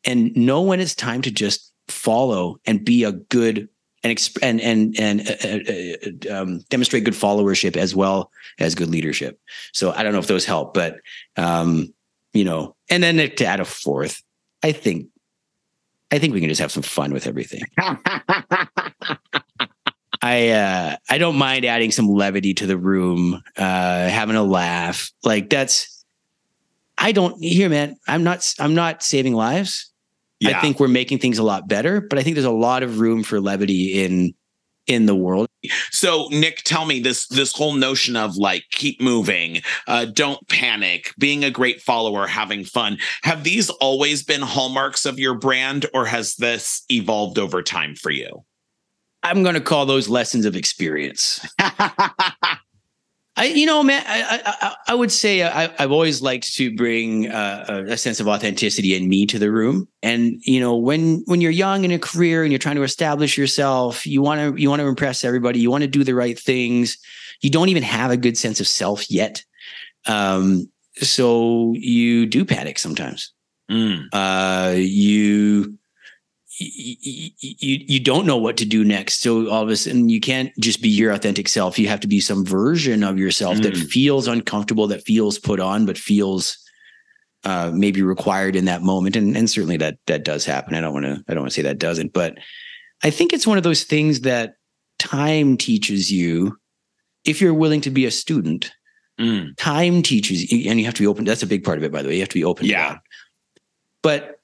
[0.04, 3.68] And know when it's time to just follow and be a good
[4.04, 8.74] and exp- and and and uh, uh, uh, um, demonstrate good followership as well as
[8.74, 9.40] good leadership.
[9.72, 10.98] So I don't know if those help, but
[11.36, 11.92] um,
[12.34, 14.22] you know, and then to add a fourth,
[14.62, 15.08] I think
[16.12, 17.62] I think we can just have some fun with everything.
[20.22, 25.10] I uh, I don't mind adding some levity to the room, uh, having a laugh.
[25.24, 26.04] Like that's
[26.98, 27.96] I don't here, man.
[28.06, 29.90] I'm not I'm not saving lives.
[30.44, 30.58] Yeah.
[30.58, 33.00] I think we're making things a lot better, but I think there's a lot of
[33.00, 34.34] room for levity in
[34.86, 35.48] in the world.
[35.90, 41.14] So, Nick, tell me this this whole notion of like keep moving, uh, don't panic,
[41.18, 42.98] being a great follower, having fun.
[43.22, 48.10] Have these always been hallmarks of your brand, or has this evolved over time for
[48.10, 48.44] you?
[49.22, 51.40] I'm going to call those lessons of experience.
[53.36, 57.28] I, you know, man, I, I, I would say I, have always liked to bring
[57.28, 59.88] uh, a sense of authenticity and me to the room.
[60.02, 63.36] And you know, when when you're young in a career and you're trying to establish
[63.36, 65.58] yourself, you want to you want to impress everybody.
[65.58, 66.96] You want to do the right things.
[67.40, 69.42] You don't even have a good sense of self yet,
[70.06, 73.32] um, so you do panic sometimes.
[73.68, 74.04] Mm.
[74.12, 75.76] Uh, you
[76.58, 79.22] you, you don't know what to do next.
[79.22, 81.78] So all of a sudden, you can't just be your authentic self.
[81.78, 83.62] You have to be some version of yourself mm.
[83.62, 86.58] that feels uncomfortable, that feels put on, but feels
[87.44, 89.16] uh, maybe required in that moment.
[89.16, 90.74] And and certainly that that does happen.
[90.74, 92.38] I don't want to I don't want to say that doesn't, but
[93.02, 94.54] I think it's one of those things that
[94.98, 96.56] time teaches you
[97.24, 98.72] if you're willing to be a student.
[99.20, 99.56] Mm.
[99.56, 101.24] Time teaches you, and you have to be open.
[101.24, 102.14] That's a big part of it, by the way.
[102.14, 102.66] You have to be open.
[102.66, 102.98] Yeah.
[104.02, 104.40] But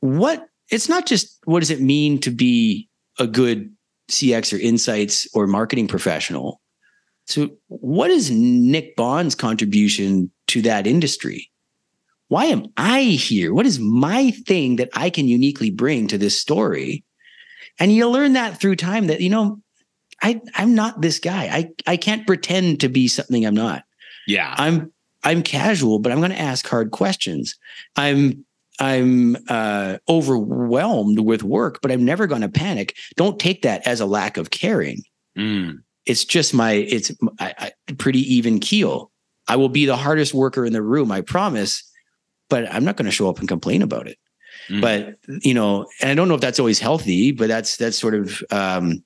[0.00, 3.74] what it's not just what does it mean to be a good
[4.10, 6.60] CX or insights or marketing professional.
[7.26, 11.50] So, what is Nick Bond's contribution to that industry?
[12.28, 13.54] Why am I here?
[13.54, 17.04] What is my thing that I can uniquely bring to this story?
[17.78, 19.60] And you learn that through time that, you know,
[20.22, 21.44] I, I'm not this guy.
[21.46, 23.84] I, I can't pretend to be something I'm not.
[24.26, 24.54] Yeah.
[24.58, 27.56] I'm I'm casual, but I'm going to ask hard questions.
[27.96, 28.44] I'm
[28.80, 32.96] I'm uh, overwhelmed with work, but I'm never going to panic.
[33.16, 35.02] Don't take that as a lack of caring.
[35.36, 35.82] Mm.
[36.06, 39.10] It's just my, it's I, I, pretty even keel.
[39.48, 41.84] I will be the hardest worker in the room, I promise,
[42.48, 44.18] but I'm not going to show up and complain about it.
[44.68, 44.80] Mm.
[44.80, 48.14] But you know, and I don't know if that's always healthy, but that's that's sort
[48.14, 49.02] of um,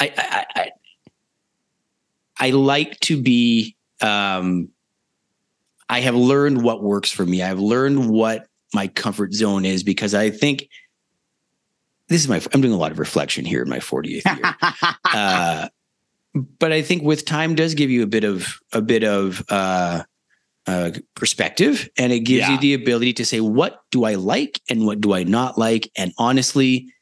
[0.00, 0.70] I, I, I
[2.38, 4.68] I like to be um,
[5.88, 7.42] I have learned what works for me.
[7.42, 10.68] I've learned what my comfort zone is because I think
[12.08, 14.54] this is my I'm doing a lot of reflection here in my 40th year.
[15.04, 15.68] uh,
[16.34, 20.02] but I think with time does give you a bit of a bit of uh,
[20.66, 22.52] uh, perspective, and it gives yeah.
[22.52, 25.90] you the ability to say what do I like and what do I not like,
[25.96, 26.92] and honestly,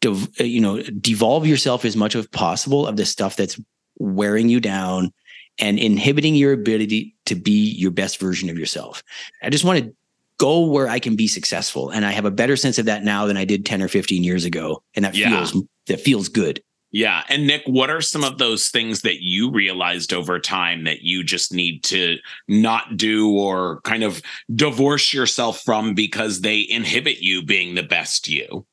[0.00, 3.58] dev- uh, you know, devolve yourself as much as possible of the stuff that's
[3.98, 5.12] wearing you down
[5.58, 9.02] and inhibiting your ability to be your best version of yourself.
[9.42, 9.94] I just want to
[10.38, 11.90] go where I can be successful.
[11.90, 14.24] And I have a better sense of that now than I did 10 or 15
[14.24, 14.82] years ago.
[14.94, 15.30] And that yeah.
[15.30, 16.62] feels that feels good.
[16.90, 17.22] Yeah.
[17.28, 21.22] And Nick, what are some of those things that you realized over time that you
[21.22, 24.22] just need to not do or kind of
[24.54, 28.64] divorce yourself from because they inhibit you being the best you?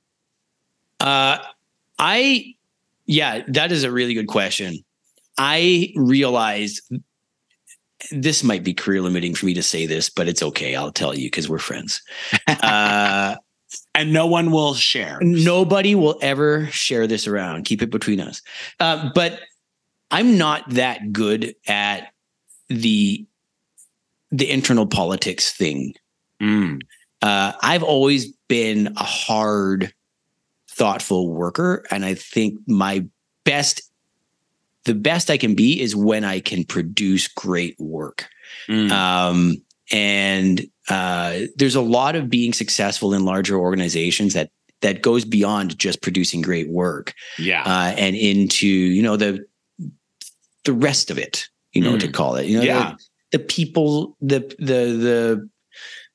[1.01, 1.39] Uh
[1.99, 2.53] I
[3.05, 4.79] yeah, that is a really good question.
[5.37, 6.81] I realized
[8.11, 10.75] this might be career limiting for me to say this, but it's okay.
[10.75, 12.01] I'll tell you because we're friends.
[12.47, 13.35] Uh,
[13.95, 15.17] and no one will share.
[15.21, 17.65] Nobody will ever share this around.
[17.65, 18.41] Keep it between us.
[18.79, 19.39] Uh, but
[20.11, 22.11] I'm not that good at
[22.69, 23.25] the
[24.31, 25.93] the internal politics thing.
[26.41, 26.81] Mm.
[27.21, 29.93] Uh, I've always been a hard,
[30.69, 33.05] thoughtful worker, and I think my
[33.45, 33.81] best
[34.85, 38.27] the best I can be is when I can produce great work.
[38.67, 38.91] Mm.
[38.91, 39.57] Um,
[39.91, 45.77] and uh, there's a lot of being successful in larger organizations that that goes beyond
[45.79, 47.13] just producing great work.
[47.37, 49.45] Yeah, uh, and into you know the
[50.63, 51.47] the rest of it.
[51.73, 51.99] You know mm.
[51.99, 52.45] to call it.
[52.45, 52.95] You know, yeah.
[53.31, 55.49] the, the people, the the the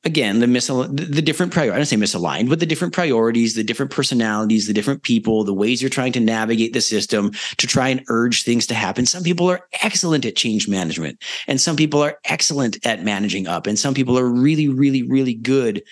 [0.05, 1.75] again the misal- the different priorities.
[1.75, 5.55] I don't say misaligned, but the different priorities, the different personalities, the different people, the
[5.55, 9.07] ways you're trying to navigate the system to try and urge things to happen.
[9.07, 13.67] Some people are excellent at change management, and some people are excellent at managing up,
[13.67, 15.83] and some people are really, really, really good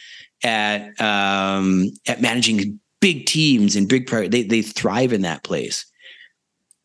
[0.42, 4.30] at um, at managing big teams and big priorities.
[4.30, 5.84] They they thrive in that place.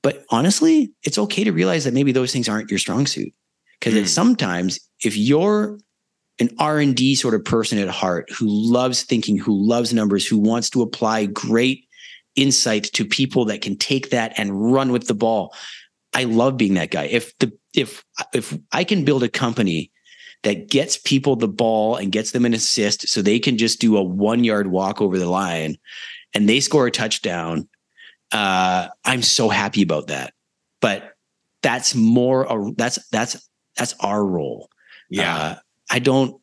[0.01, 3.33] But honestly, it's okay to realize that maybe those things aren't your strong suit
[3.79, 4.07] because mm.
[4.07, 5.77] sometimes if you're
[6.39, 10.69] an r&d sort of person at heart who loves thinking who loves numbers who wants
[10.69, 11.85] to apply great
[12.35, 15.53] insight to people that can take that and run with the ball.
[16.13, 17.03] I love being that guy.
[17.05, 18.03] If the if
[18.33, 19.91] if i can build a company
[20.43, 23.97] that gets people the ball and gets them an assist so they can just do
[23.97, 25.77] a one yard walk over the line
[26.33, 27.67] and they score a touchdown
[28.31, 30.33] uh, i'm so happy about that.
[30.81, 31.13] But
[31.61, 34.69] that's more a, that's that's that's our role.
[35.09, 35.35] Yeah.
[35.35, 35.55] Uh,
[35.93, 36.41] I don't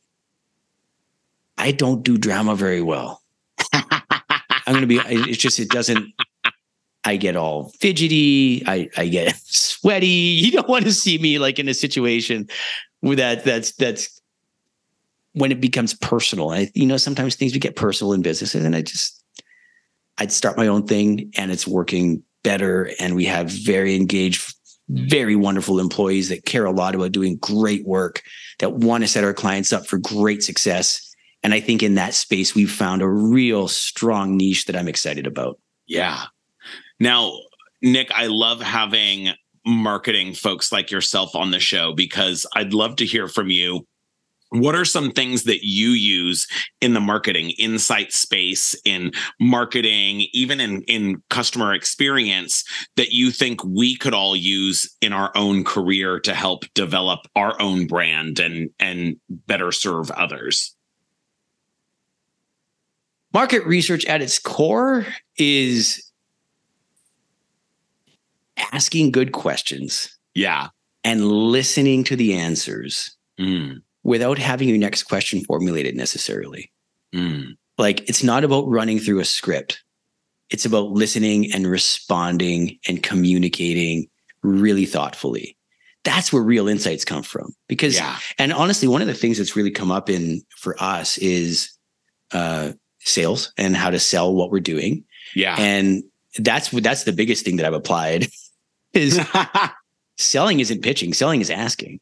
[1.58, 3.20] I don't do drama very well.
[3.74, 6.14] I'm to be it's just it doesn't
[7.04, 8.62] I get all fidgety.
[8.66, 10.06] I, I get sweaty.
[10.06, 12.48] You don't want to see me like in a situation
[13.00, 14.20] where that that's that's
[15.32, 16.50] when it becomes personal.
[16.50, 19.22] I, you know, sometimes things get personal in businesses, and I just
[20.18, 24.54] I'd start my own thing, and it's working better, and we have very engaged,
[24.88, 28.22] very wonderful employees that care a lot about doing great work,
[28.60, 31.14] that want to set our clients up for great success.
[31.42, 35.26] And I think in that space, we've found a real strong niche that I'm excited
[35.26, 35.58] about.
[35.86, 36.24] Yeah.
[36.98, 37.32] Now,
[37.82, 39.30] Nick, I love having
[39.66, 43.86] marketing folks like yourself on the show because I'd love to hear from you
[44.50, 46.46] what are some things that you use
[46.80, 52.64] in the marketing insight space in marketing even in in customer experience
[52.96, 57.60] that you think we could all use in our own career to help develop our
[57.60, 60.74] own brand and and better serve others?
[63.32, 65.06] Market research at its core
[65.38, 66.04] is
[68.72, 70.68] asking good questions yeah.
[71.04, 76.70] and listening to the answers mm without having your next question formulated necessarily.
[77.14, 77.56] Mm.
[77.78, 79.82] Like it's not about running through a script.
[80.50, 84.08] It's about listening and responding and communicating
[84.42, 85.56] really thoughtfully.
[86.02, 87.54] That's where real insights come from.
[87.68, 88.18] Because yeah.
[88.38, 91.70] and honestly, one of the things that's really come up in for us is
[92.32, 95.04] uh sales and how to sell what we're doing.
[95.34, 95.56] Yeah.
[95.58, 96.02] And
[96.38, 98.28] that's that's the biggest thing that I've applied
[98.92, 99.20] is
[100.18, 102.00] selling isn't pitching, selling is asking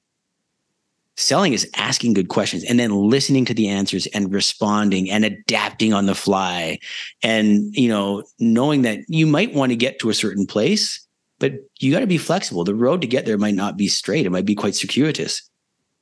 [1.18, 5.92] selling is asking good questions and then listening to the answers and responding and adapting
[5.92, 6.78] on the fly
[7.22, 11.06] and you know knowing that you might want to get to a certain place
[11.38, 12.64] but you got to be flexible.
[12.64, 14.26] The road to get there might not be straight.
[14.26, 15.48] It might be quite circuitous.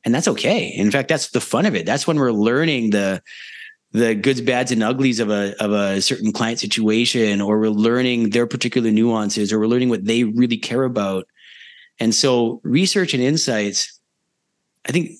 [0.05, 0.69] And that's okay.
[0.69, 1.85] In fact that's the fun of it.
[1.85, 3.23] That's when we're learning the
[3.93, 8.31] the goods bads and uglies of a of a certain client situation or we're learning
[8.31, 11.27] their particular nuances or we're learning what they really care about.
[11.99, 13.96] And so research and insights
[14.87, 15.12] I think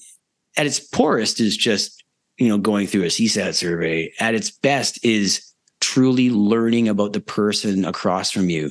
[0.57, 2.05] at its poorest is just,
[2.39, 4.13] you know, going through a CSAT survey.
[4.21, 8.71] At its best is truly learning about the person across from you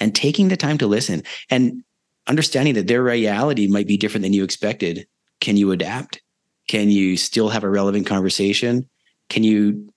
[0.00, 1.82] and taking the time to listen and
[2.26, 5.06] understanding that their reality might be different than you expected.
[5.40, 6.20] Can you adapt?
[6.68, 8.88] Can you still have a relevant conversation?
[9.28, 9.92] Can you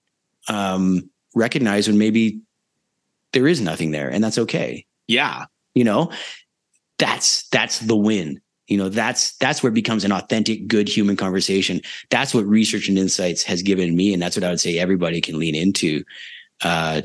[0.48, 2.40] um, recognize when maybe
[3.32, 4.86] there is nothing there and that's okay?
[5.06, 5.46] Yeah.
[5.74, 6.10] You know,
[6.98, 8.40] that's that's the win
[8.72, 11.82] you know that's that's where it becomes an authentic good human conversation.
[12.08, 15.20] That's what research and insights has given me and that's what i would say everybody
[15.20, 16.02] can lean into
[16.62, 17.02] uh,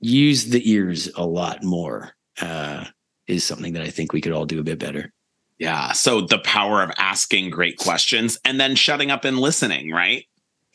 [0.00, 2.86] use the ears a lot more uh,
[3.28, 5.12] is something that i think we could all do a bit better.
[5.58, 10.26] Yeah so the power of asking great questions and then shutting up and listening right?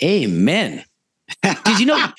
[0.02, 0.86] Amen.
[1.42, 2.14] Because you know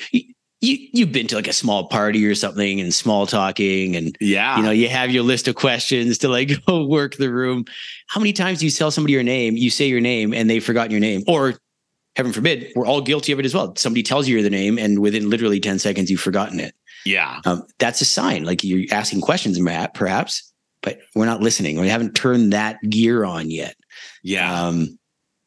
[0.65, 4.57] you you've been to like a small party or something and small talking and yeah.
[4.57, 7.65] you know you have your list of questions to like go work the room.
[8.09, 10.65] How many times do you tell somebody your name you say your name and they've
[10.65, 11.23] forgotten your name?
[11.27, 11.55] Or
[12.17, 13.75] heaven forbid we're all guilty of it as well.
[13.77, 16.75] Somebody tells you the name and within literally 10 seconds you've forgotten it.
[17.05, 17.41] Yeah.
[17.45, 20.53] Um, that's a sign like you're asking questions Matt, perhaps
[20.85, 21.81] but we're not listening.
[21.81, 23.75] We haven't turned that gear on yet.
[24.23, 24.67] Yeah.
[24.67, 24.99] Um,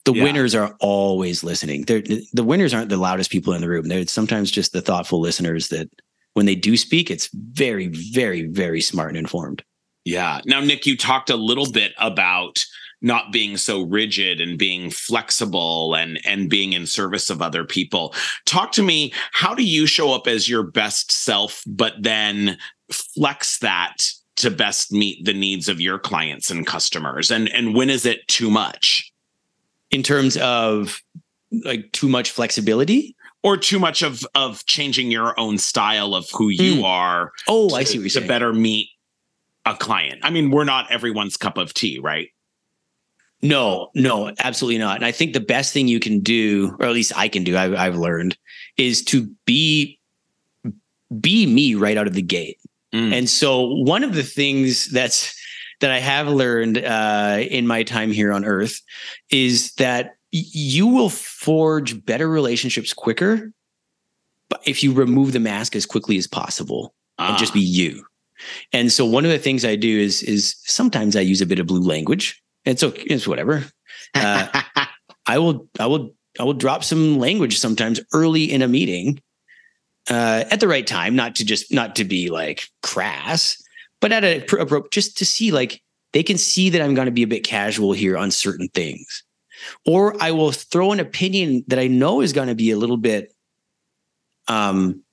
[0.08, 0.24] the yeah.
[0.24, 1.84] winners are always listening.
[1.84, 2.02] They're,
[2.32, 3.90] the winners aren't the loudest people in the room.
[3.90, 5.90] They're sometimes just the thoughtful listeners that
[6.34, 9.64] when they do speak, it's very, very, very smart and informed.
[10.06, 10.40] Yeah.
[10.46, 12.64] Now, Nick, you talked a little bit about
[13.02, 18.16] not being so rigid and being flexible and and being in service of other people.
[18.46, 22.58] Talk to me, how do you show up as your best self but then
[22.90, 23.98] flex that
[24.38, 27.30] to best meet the needs of your clients and customers?
[27.30, 29.07] And and when is it too much?
[29.92, 31.02] In terms of
[31.64, 36.50] like too much flexibility or too much of of changing your own style of who
[36.50, 36.84] you mm.
[36.84, 38.28] are oh to, i see what you're to saying.
[38.28, 38.90] better meet
[39.66, 42.30] a client i mean we're not everyone's cup of tea right
[43.42, 46.94] no no absolutely not and i think the best thing you can do or at
[46.94, 48.38] least i can do i've, I've learned
[48.78, 50.00] is to be
[51.22, 52.60] be me right out of the gate
[52.94, 53.14] mm.
[53.14, 55.37] and so one of the things that's
[55.80, 58.82] that I have learned uh, in my time here on Earth
[59.30, 63.52] is that you will forge better relationships quicker
[64.50, 67.30] but if you remove the mask as quickly as possible ah.
[67.30, 68.06] and just be you.
[68.72, 71.60] And so one of the things I do is is sometimes I use a bit
[71.60, 72.42] of blue language.
[72.66, 73.66] It's okay, it's whatever.
[74.14, 74.62] Uh,
[75.26, 79.20] I will I will I will drop some language sometimes early in a meeting
[80.10, 83.62] uh, at the right time, not to just not to be like crass,
[84.02, 85.82] but at a just to see like
[86.14, 89.24] they can see that I'm going to be a bit casual here on certain things.
[89.86, 92.98] Or I will throw an opinion that I know is going to be a little
[92.98, 93.34] bit
[94.48, 95.04] um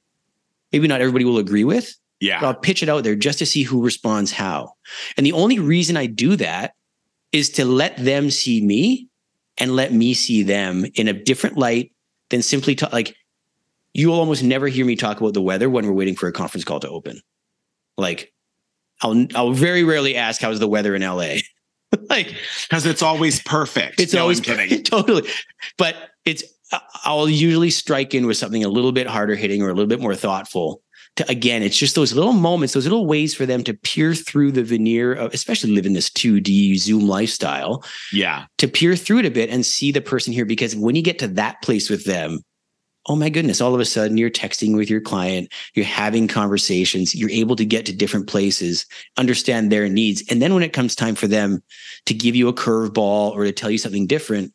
[0.73, 1.95] maybe not everybody will agree with.
[2.21, 2.45] Yeah.
[2.45, 4.73] I'll pitch it out there just to see who responds how.
[5.17, 6.75] And the only reason I do that
[7.33, 9.09] is to let them see me
[9.59, 11.93] and let me see them in a different light
[12.31, 13.17] than simply talk like
[13.93, 16.33] you will almost never hear me talk about the weather when we're waiting for a
[16.33, 17.21] conference call to open.
[17.97, 18.33] Like
[19.03, 21.37] I'll I'll very rarely ask how's the weather in LA.
[22.09, 22.35] like
[22.69, 24.01] because it's always perfect.
[24.01, 24.83] It's no, always I'm kidding.
[24.85, 25.29] totally.
[25.79, 29.67] But it's uh, I'll usually strike in with something a little bit harder hitting or
[29.67, 30.83] a little bit more thoughtful.
[31.17, 34.51] To, again, it's just those little moments, those little ways for them to peer through
[34.51, 37.85] the veneer of, especially living this 2D Zoom lifestyle.
[38.13, 38.47] Yeah.
[38.59, 40.45] To peer through it a bit and see the person here.
[40.45, 42.41] Because when you get to that place with them,
[43.07, 47.15] oh my goodness, all of a sudden you're texting with your client, you're having conversations,
[47.15, 48.87] you're able to get to different places,
[49.17, 50.23] understand their needs.
[50.31, 51.63] And then when it comes time for them
[52.07, 54.53] to give you a curveball or to tell you something different,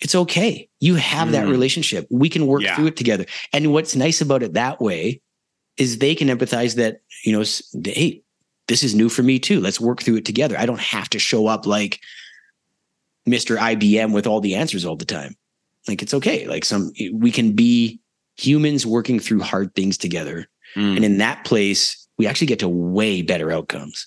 [0.00, 0.68] it's okay.
[0.80, 1.32] You have mm.
[1.32, 2.06] that relationship.
[2.10, 2.74] We can work yeah.
[2.74, 3.24] through it together.
[3.52, 5.22] And what's nice about it that way
[5.76, 7.44] is they can empathize that, you know,
[7.84, 8.22] hey,
[8.68, 9.60] this is new for me too.
[9.60, 10.56] Let's work through it together.
[10.58, 12.00] I don't have to show up like
[13.28, 13.56] Mr.
[13.56, 15.36] IBM with all the answers all the time.
[15.88, 16.46] Like it's okay.
[16.46, 18.00] Like some we can be
[18.36, 20.48] humans working through hard things together.
[20.76, 20.96] Mm.
[20.96, 24.06] And in that place, we actually get to way better outcomes.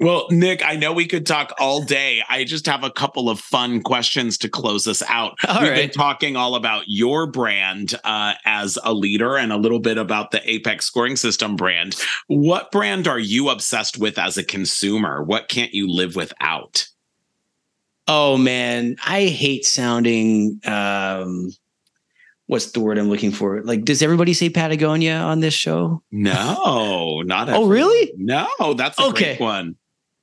[0.00, 2.22] Well, Nick, I know we could talk all day.
[2.28, 5.38] I just have a couple of fun questions to close us out.
[5.48, 5.76] All We've right.
[5.76, 10.32] been talking all about your brand uh, as a leader and a little bit about
[10.32, 11.96] the Apex scoring system brand.
[12.26, 15.22] What brand are you obsessed with as a consumer?
[15.22, 16.88] What can't you live without?
[18.08, 21.50] Oh man, I hate sounding um
[22.50, 23.62] what's the word I'm looking for?
[23.62, 26.02] Like, does everybody say Patagonia on this show?
[26.10, 27.48] No, not.
[27.48, 28.12] oh, really?
[28.16, 29.36] No, that's a okay.
[29.36, 29.76] great one.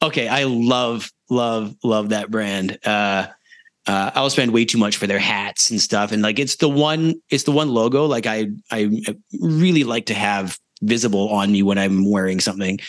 [0.03, 2.79] Okay, I love, love, love that brand.
[2.85, 3.27] Uh,
[3.87, 6.67] uh, I'll spend way too much for their hats and stuff, and like it's the
[6.67, 8.05] one, it's the one logo.
[8.05, 8.91] Like I, I
[9.39, 12.79] really like to have visible on me when I'm wearing something.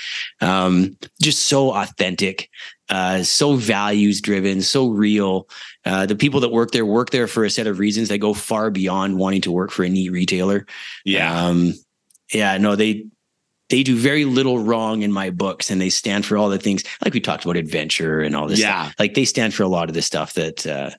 [0.41, 2.51] Um, just so authentic,
[2.89, 5.49] uh, so values driven, so real.
[5.84, 8.34] Uh, the people that work there work there for a set of reasons that go
[8.34, 10.66] far beyond wanting to work for a neat retailer.
[11.05, 11.47] Yeah.
[11.47, 11.74] Um,
[12.32, 13.07] yeah, no, they
[13.68, 16.84] they do very little wrong in my books and they stand for all the things
[17.05, 18.84] like we talked about adventure and all this yeah.
[18.84, 18.95] Stuff.
[18.99, 20.91] Like they stand for a lot of the stuff that uh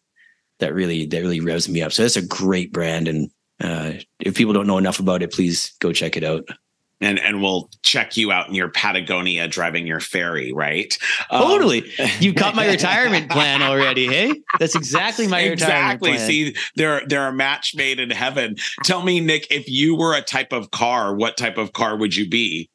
[0.59, 1.91] that really that really revs me up.
[1.91, 5.73] So that's a great brand and uh if people don't know enough about it, please
[5.79, 6.47] go check it out
[7.01, 10.97] and and we'll check you out in your Patagonia driving your ferry, right?
[11.31, 11.79] Totally.
[11.99, 14.41] Um, you got my retirement plan already, hey?
[14.57, 15.51] That's exactly my exactly.
[15.51, 16.13] retirement plan.
[16.13, 16.53] Exactly.
[16.53, 18.55] See, they're they're a match made in heaven.
[18.83, 22.15] Tell me, Nick, if you were a type of car, what type of car would
[22.15, 22.69] you be?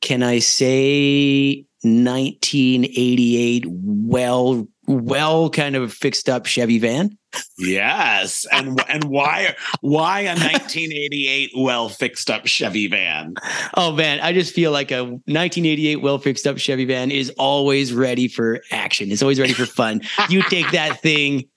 [0.00, 7.16] Can I say 1988 well well kind of fixed up Chevy van?
[7.58, 8.46] Yes.
[8.52, 13.34] And and why why a 1988 well fixed up Chevy van?
[13.74, 17.92] Oh man, I just feel like a 1988 well fixed up Chevy van is always
[17.92, 19.10] ready for action.
[19.10, 20.02] It's always ready for fun.
[20.28, 21.48] you take that thing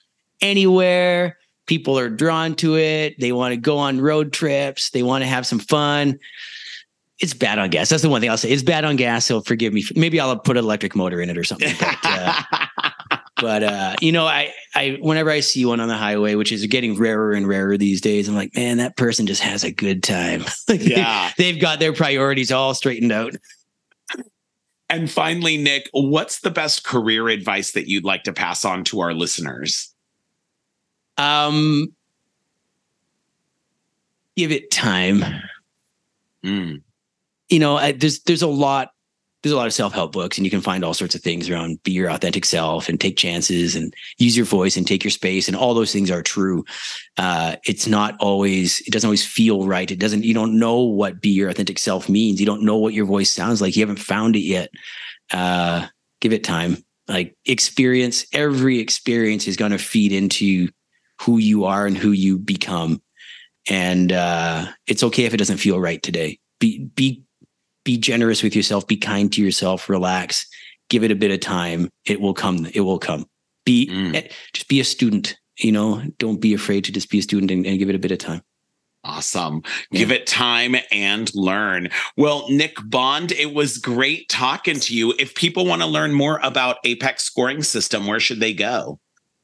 [0.41, 3.19] anywhere, people are drawn to it.
[3.19, 6.19] They want to go on road trips, they want to have some fun.
[7.19, 7.89] It's bad on gas.
[7.89, 8.49] That's the one thing I'll say.
[8.49, 9.25] It's bad on gas.
[9.25, 9.84] So forgive me.
[9.93, 11.75] Maybe I'll put an electric motor in it or something.
[11.77, 12.41] But, uh,
[13.41, 16.65] but uh, you know, I, I, whenever I see one on the highway, which is
[16.67, 20.03] getting rarer and rarer these days, I'm like, man, that person just has a good
[20.03, 20.43] time.
[20.69, 23.35] yeah, they've got their priorities all straightened out.
[24.89, 29.01] And finally, Nick, what's the best career advice that you'd like to pass on to
[29.01, 29.93] our listeners?
[31.17, 31.93] Um,
[34.35, 35.23] give it time.
[36.43, 36.81] Mm.
[37.49, 38.91] You know, I, there's there's a lot
[39.41, 41.81] there's a lot of self-help books and you can find all sorts of things around
[41.83, 45.47] be your authentic self and take chances and use your voice and take your space
[45.47, 46.65] and all those things are true.
[47.17, 49.91] Uh, it's not always it doesn't always feel right.
[49.91, 52.39] It doesn't you don't know what be your authentic self means.
[52.39, 53.75] You don't know what your voice sounds like.
[53.75, 54.69] You haven't found it yet.
[55.31, 55.87] Uh,
[56.19, 56.77] give it time.
[57.07, 60.69] Like experience every experience is going to feed into
[61.21, 63.01] who you are and who you become.
[63.69, 66.39] And uh, it's okay if it doesn't feel right today.
[66.59, 67.23] Be be
[67.89, 70.45] be generous with yourself, be kind to yourself, relax,
[70.89, 71.89] give it a bit of time.
[72.05, 72.67] It will come.
[72.75, 73.25] It will come.
[73.65, 74.15] Be mm.
[74.15, 77.49] Eh, just be a student, you know, don't be afraid to just be a student
[77.49, 78.43] and, and give it a bit of time.
[79.03, 79.63] Awesome.
[79.89, 79.97] Yeah.
[80.01, 81.89] Give it time and learn.
[82.15, 85.15] Well, Nick Bond, it was great talking to you.
[85.17, 88.99] If people want to learn more about Apex scoring system, where should they go?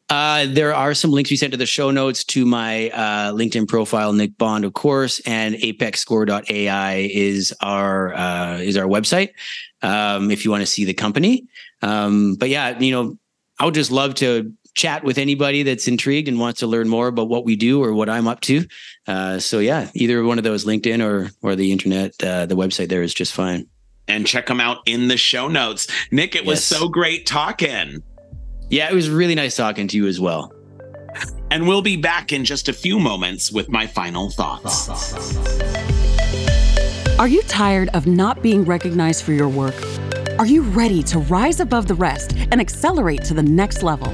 [0.10, 3.68] Uh, there are some links we sent to the show notes to my uh, LinkedIn
[3.68, 9.30] profile, Nick Bond, of course, and apexscore.ai is our uh, is our website.
[9.82, 11.48] Um, if you want to see the company,
[11.82, 13.18] um, but yeah, you know,
[13.60, 17.08] I would just love to chat with anybody that's intrigued and wants to learn more
[17.08, 18.66] about what we do or what I'm up to.
[19.08, 22.90] Uh, so yeah, either one of those, LinkedIn or or the internet, uh, the website
[22.90, 23.68] there is just fine.
[24.08, 25.88] And check them out in the show notes.
[26.12, 26.48] Nick, it yes.
[26.48, 28.04] was so great talking.
[28.70, 30.52] Yeah, it was really nice talking to you as well.
[31.52, 34.90] And we'll be back in just a few moments with my final thoughts.
[37.20, 39.76] Are you tired of not being recognized for your work?
[40.38, 44.14] Are you ready to rise above the rest and accelerate to the next level?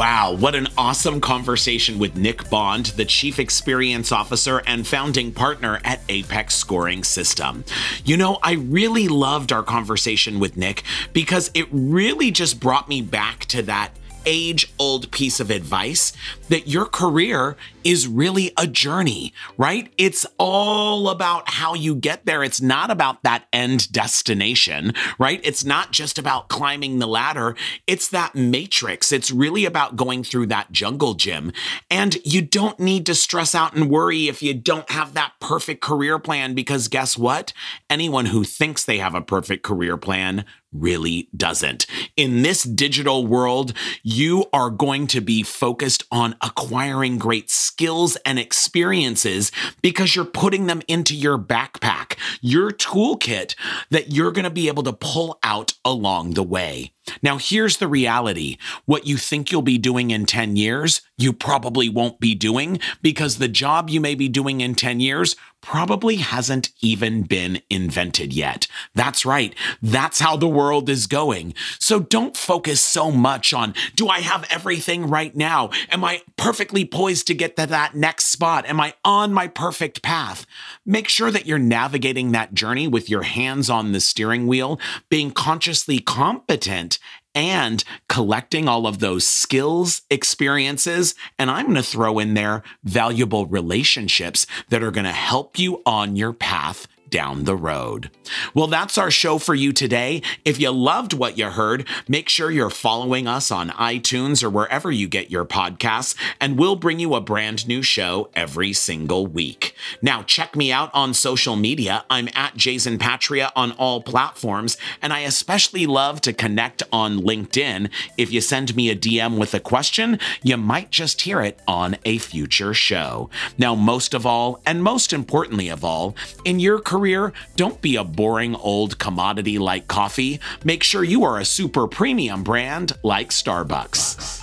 [0.00, 5.78] Wow, what an awesome conversation with Nick Bond, the Chief Experience Officer and founding partner
[5.84, 7.64] at Apex Scoring System.
[8.02, 13.02] You know, I really loved our conversation with Nick because it really just brought me
[13.02, 13.90] back to that
[14.24, 16.14] age old piece of advice
[16.50, 19.90] that your career is really a journey, right?
[19.96, 22.44] It's all about how you get there.
[22.44, 25.40] It's not about that end destination, right?
[25.44, 27.56] It's not just about climbing the ladder.
[27.86, 29.12] It's that matrix.
[29.12, 31.52] It's really about going through that jungle gym.
[31.90, 35.80] And you don't need to stress out and worry if you don't have that perfect
[35.80, 37.52] career plan because guess what?
[37.88, 41.86] Anyone who thinks they have a perfect career plan really doesn't.
[42.16, 43.72] In this digital world,
[44.02, 50.66] you are going to be focused on acquiring great skills and experiences because you're putting
[50.66, 53.54] them into your backpack, your toolkit
[53.90, 56.92] that you're going to be able to pull out along the way.
[57.22, 61.88] Now, here's the reality what you think you'll be doing in 10 years, you probably
[61.88, 66.70] won't be doing because the job you may be doing in 10 years probably hasn't
[66.80, 68.66] even been invented yet.
[68.94, 69.54] That's right.
[69.82, 71.54] That's how the world is going.
[71.78, 75.70] So don't focus so much on do I have everything right now?
[75.90, 78.66] Am I perfectly poised to get to that next spot?
[78.66, 80.46] Am I on my perfect path?
[80.86, 85.30] Make sure that you're navigating that journey with your hands on the steering wheel, being
[85.30, 86.98] consciously competent
[87.34, 93.46] and collecting all of those skills, experiences, and I'm going to throw in there valuable
[93.46, 98.10] relationships that are going to help you on your path down the road.
[98.54, 100.22] Well, that's our show for you today.
[100.44, 104.90] If you loved what you heard, make sure you're following us on iTunes or wherever
[104.90, 109.74] you get your podcasts, and we'll bring you a brand new show every single week.
[110.00, 112.04] Now, check me out on social media.
[112.08, 117.90] I'm at Jayzen Patria on all platforms, and I especially love to connect on LinkedIn.
[118.16, 121.96] If you send me a DM with a question, you might just hear it on
[122.04, 123.28] a future show.
[123.58, 127.96] Now, most of all, and most importantly of all, in your career, career, don't be
[127.96, 130.38] a boring old commodity like coffee.
[130.64, 134.36] Make sure you are a super premium brand like Starbucks.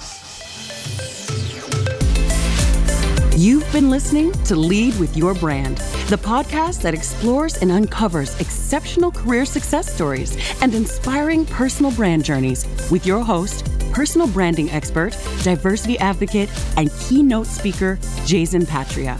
[3.38, 5.78] You've been listening to Lead with Your Brand,
[6.10, 12.66] the podcast that explores and uncovers exceptional career success stories and inspiring personal brand journeys
[12.90, 19.20] with your host, personal branding expert, diversity advocate, and keynote speaker, Jayzen Patria.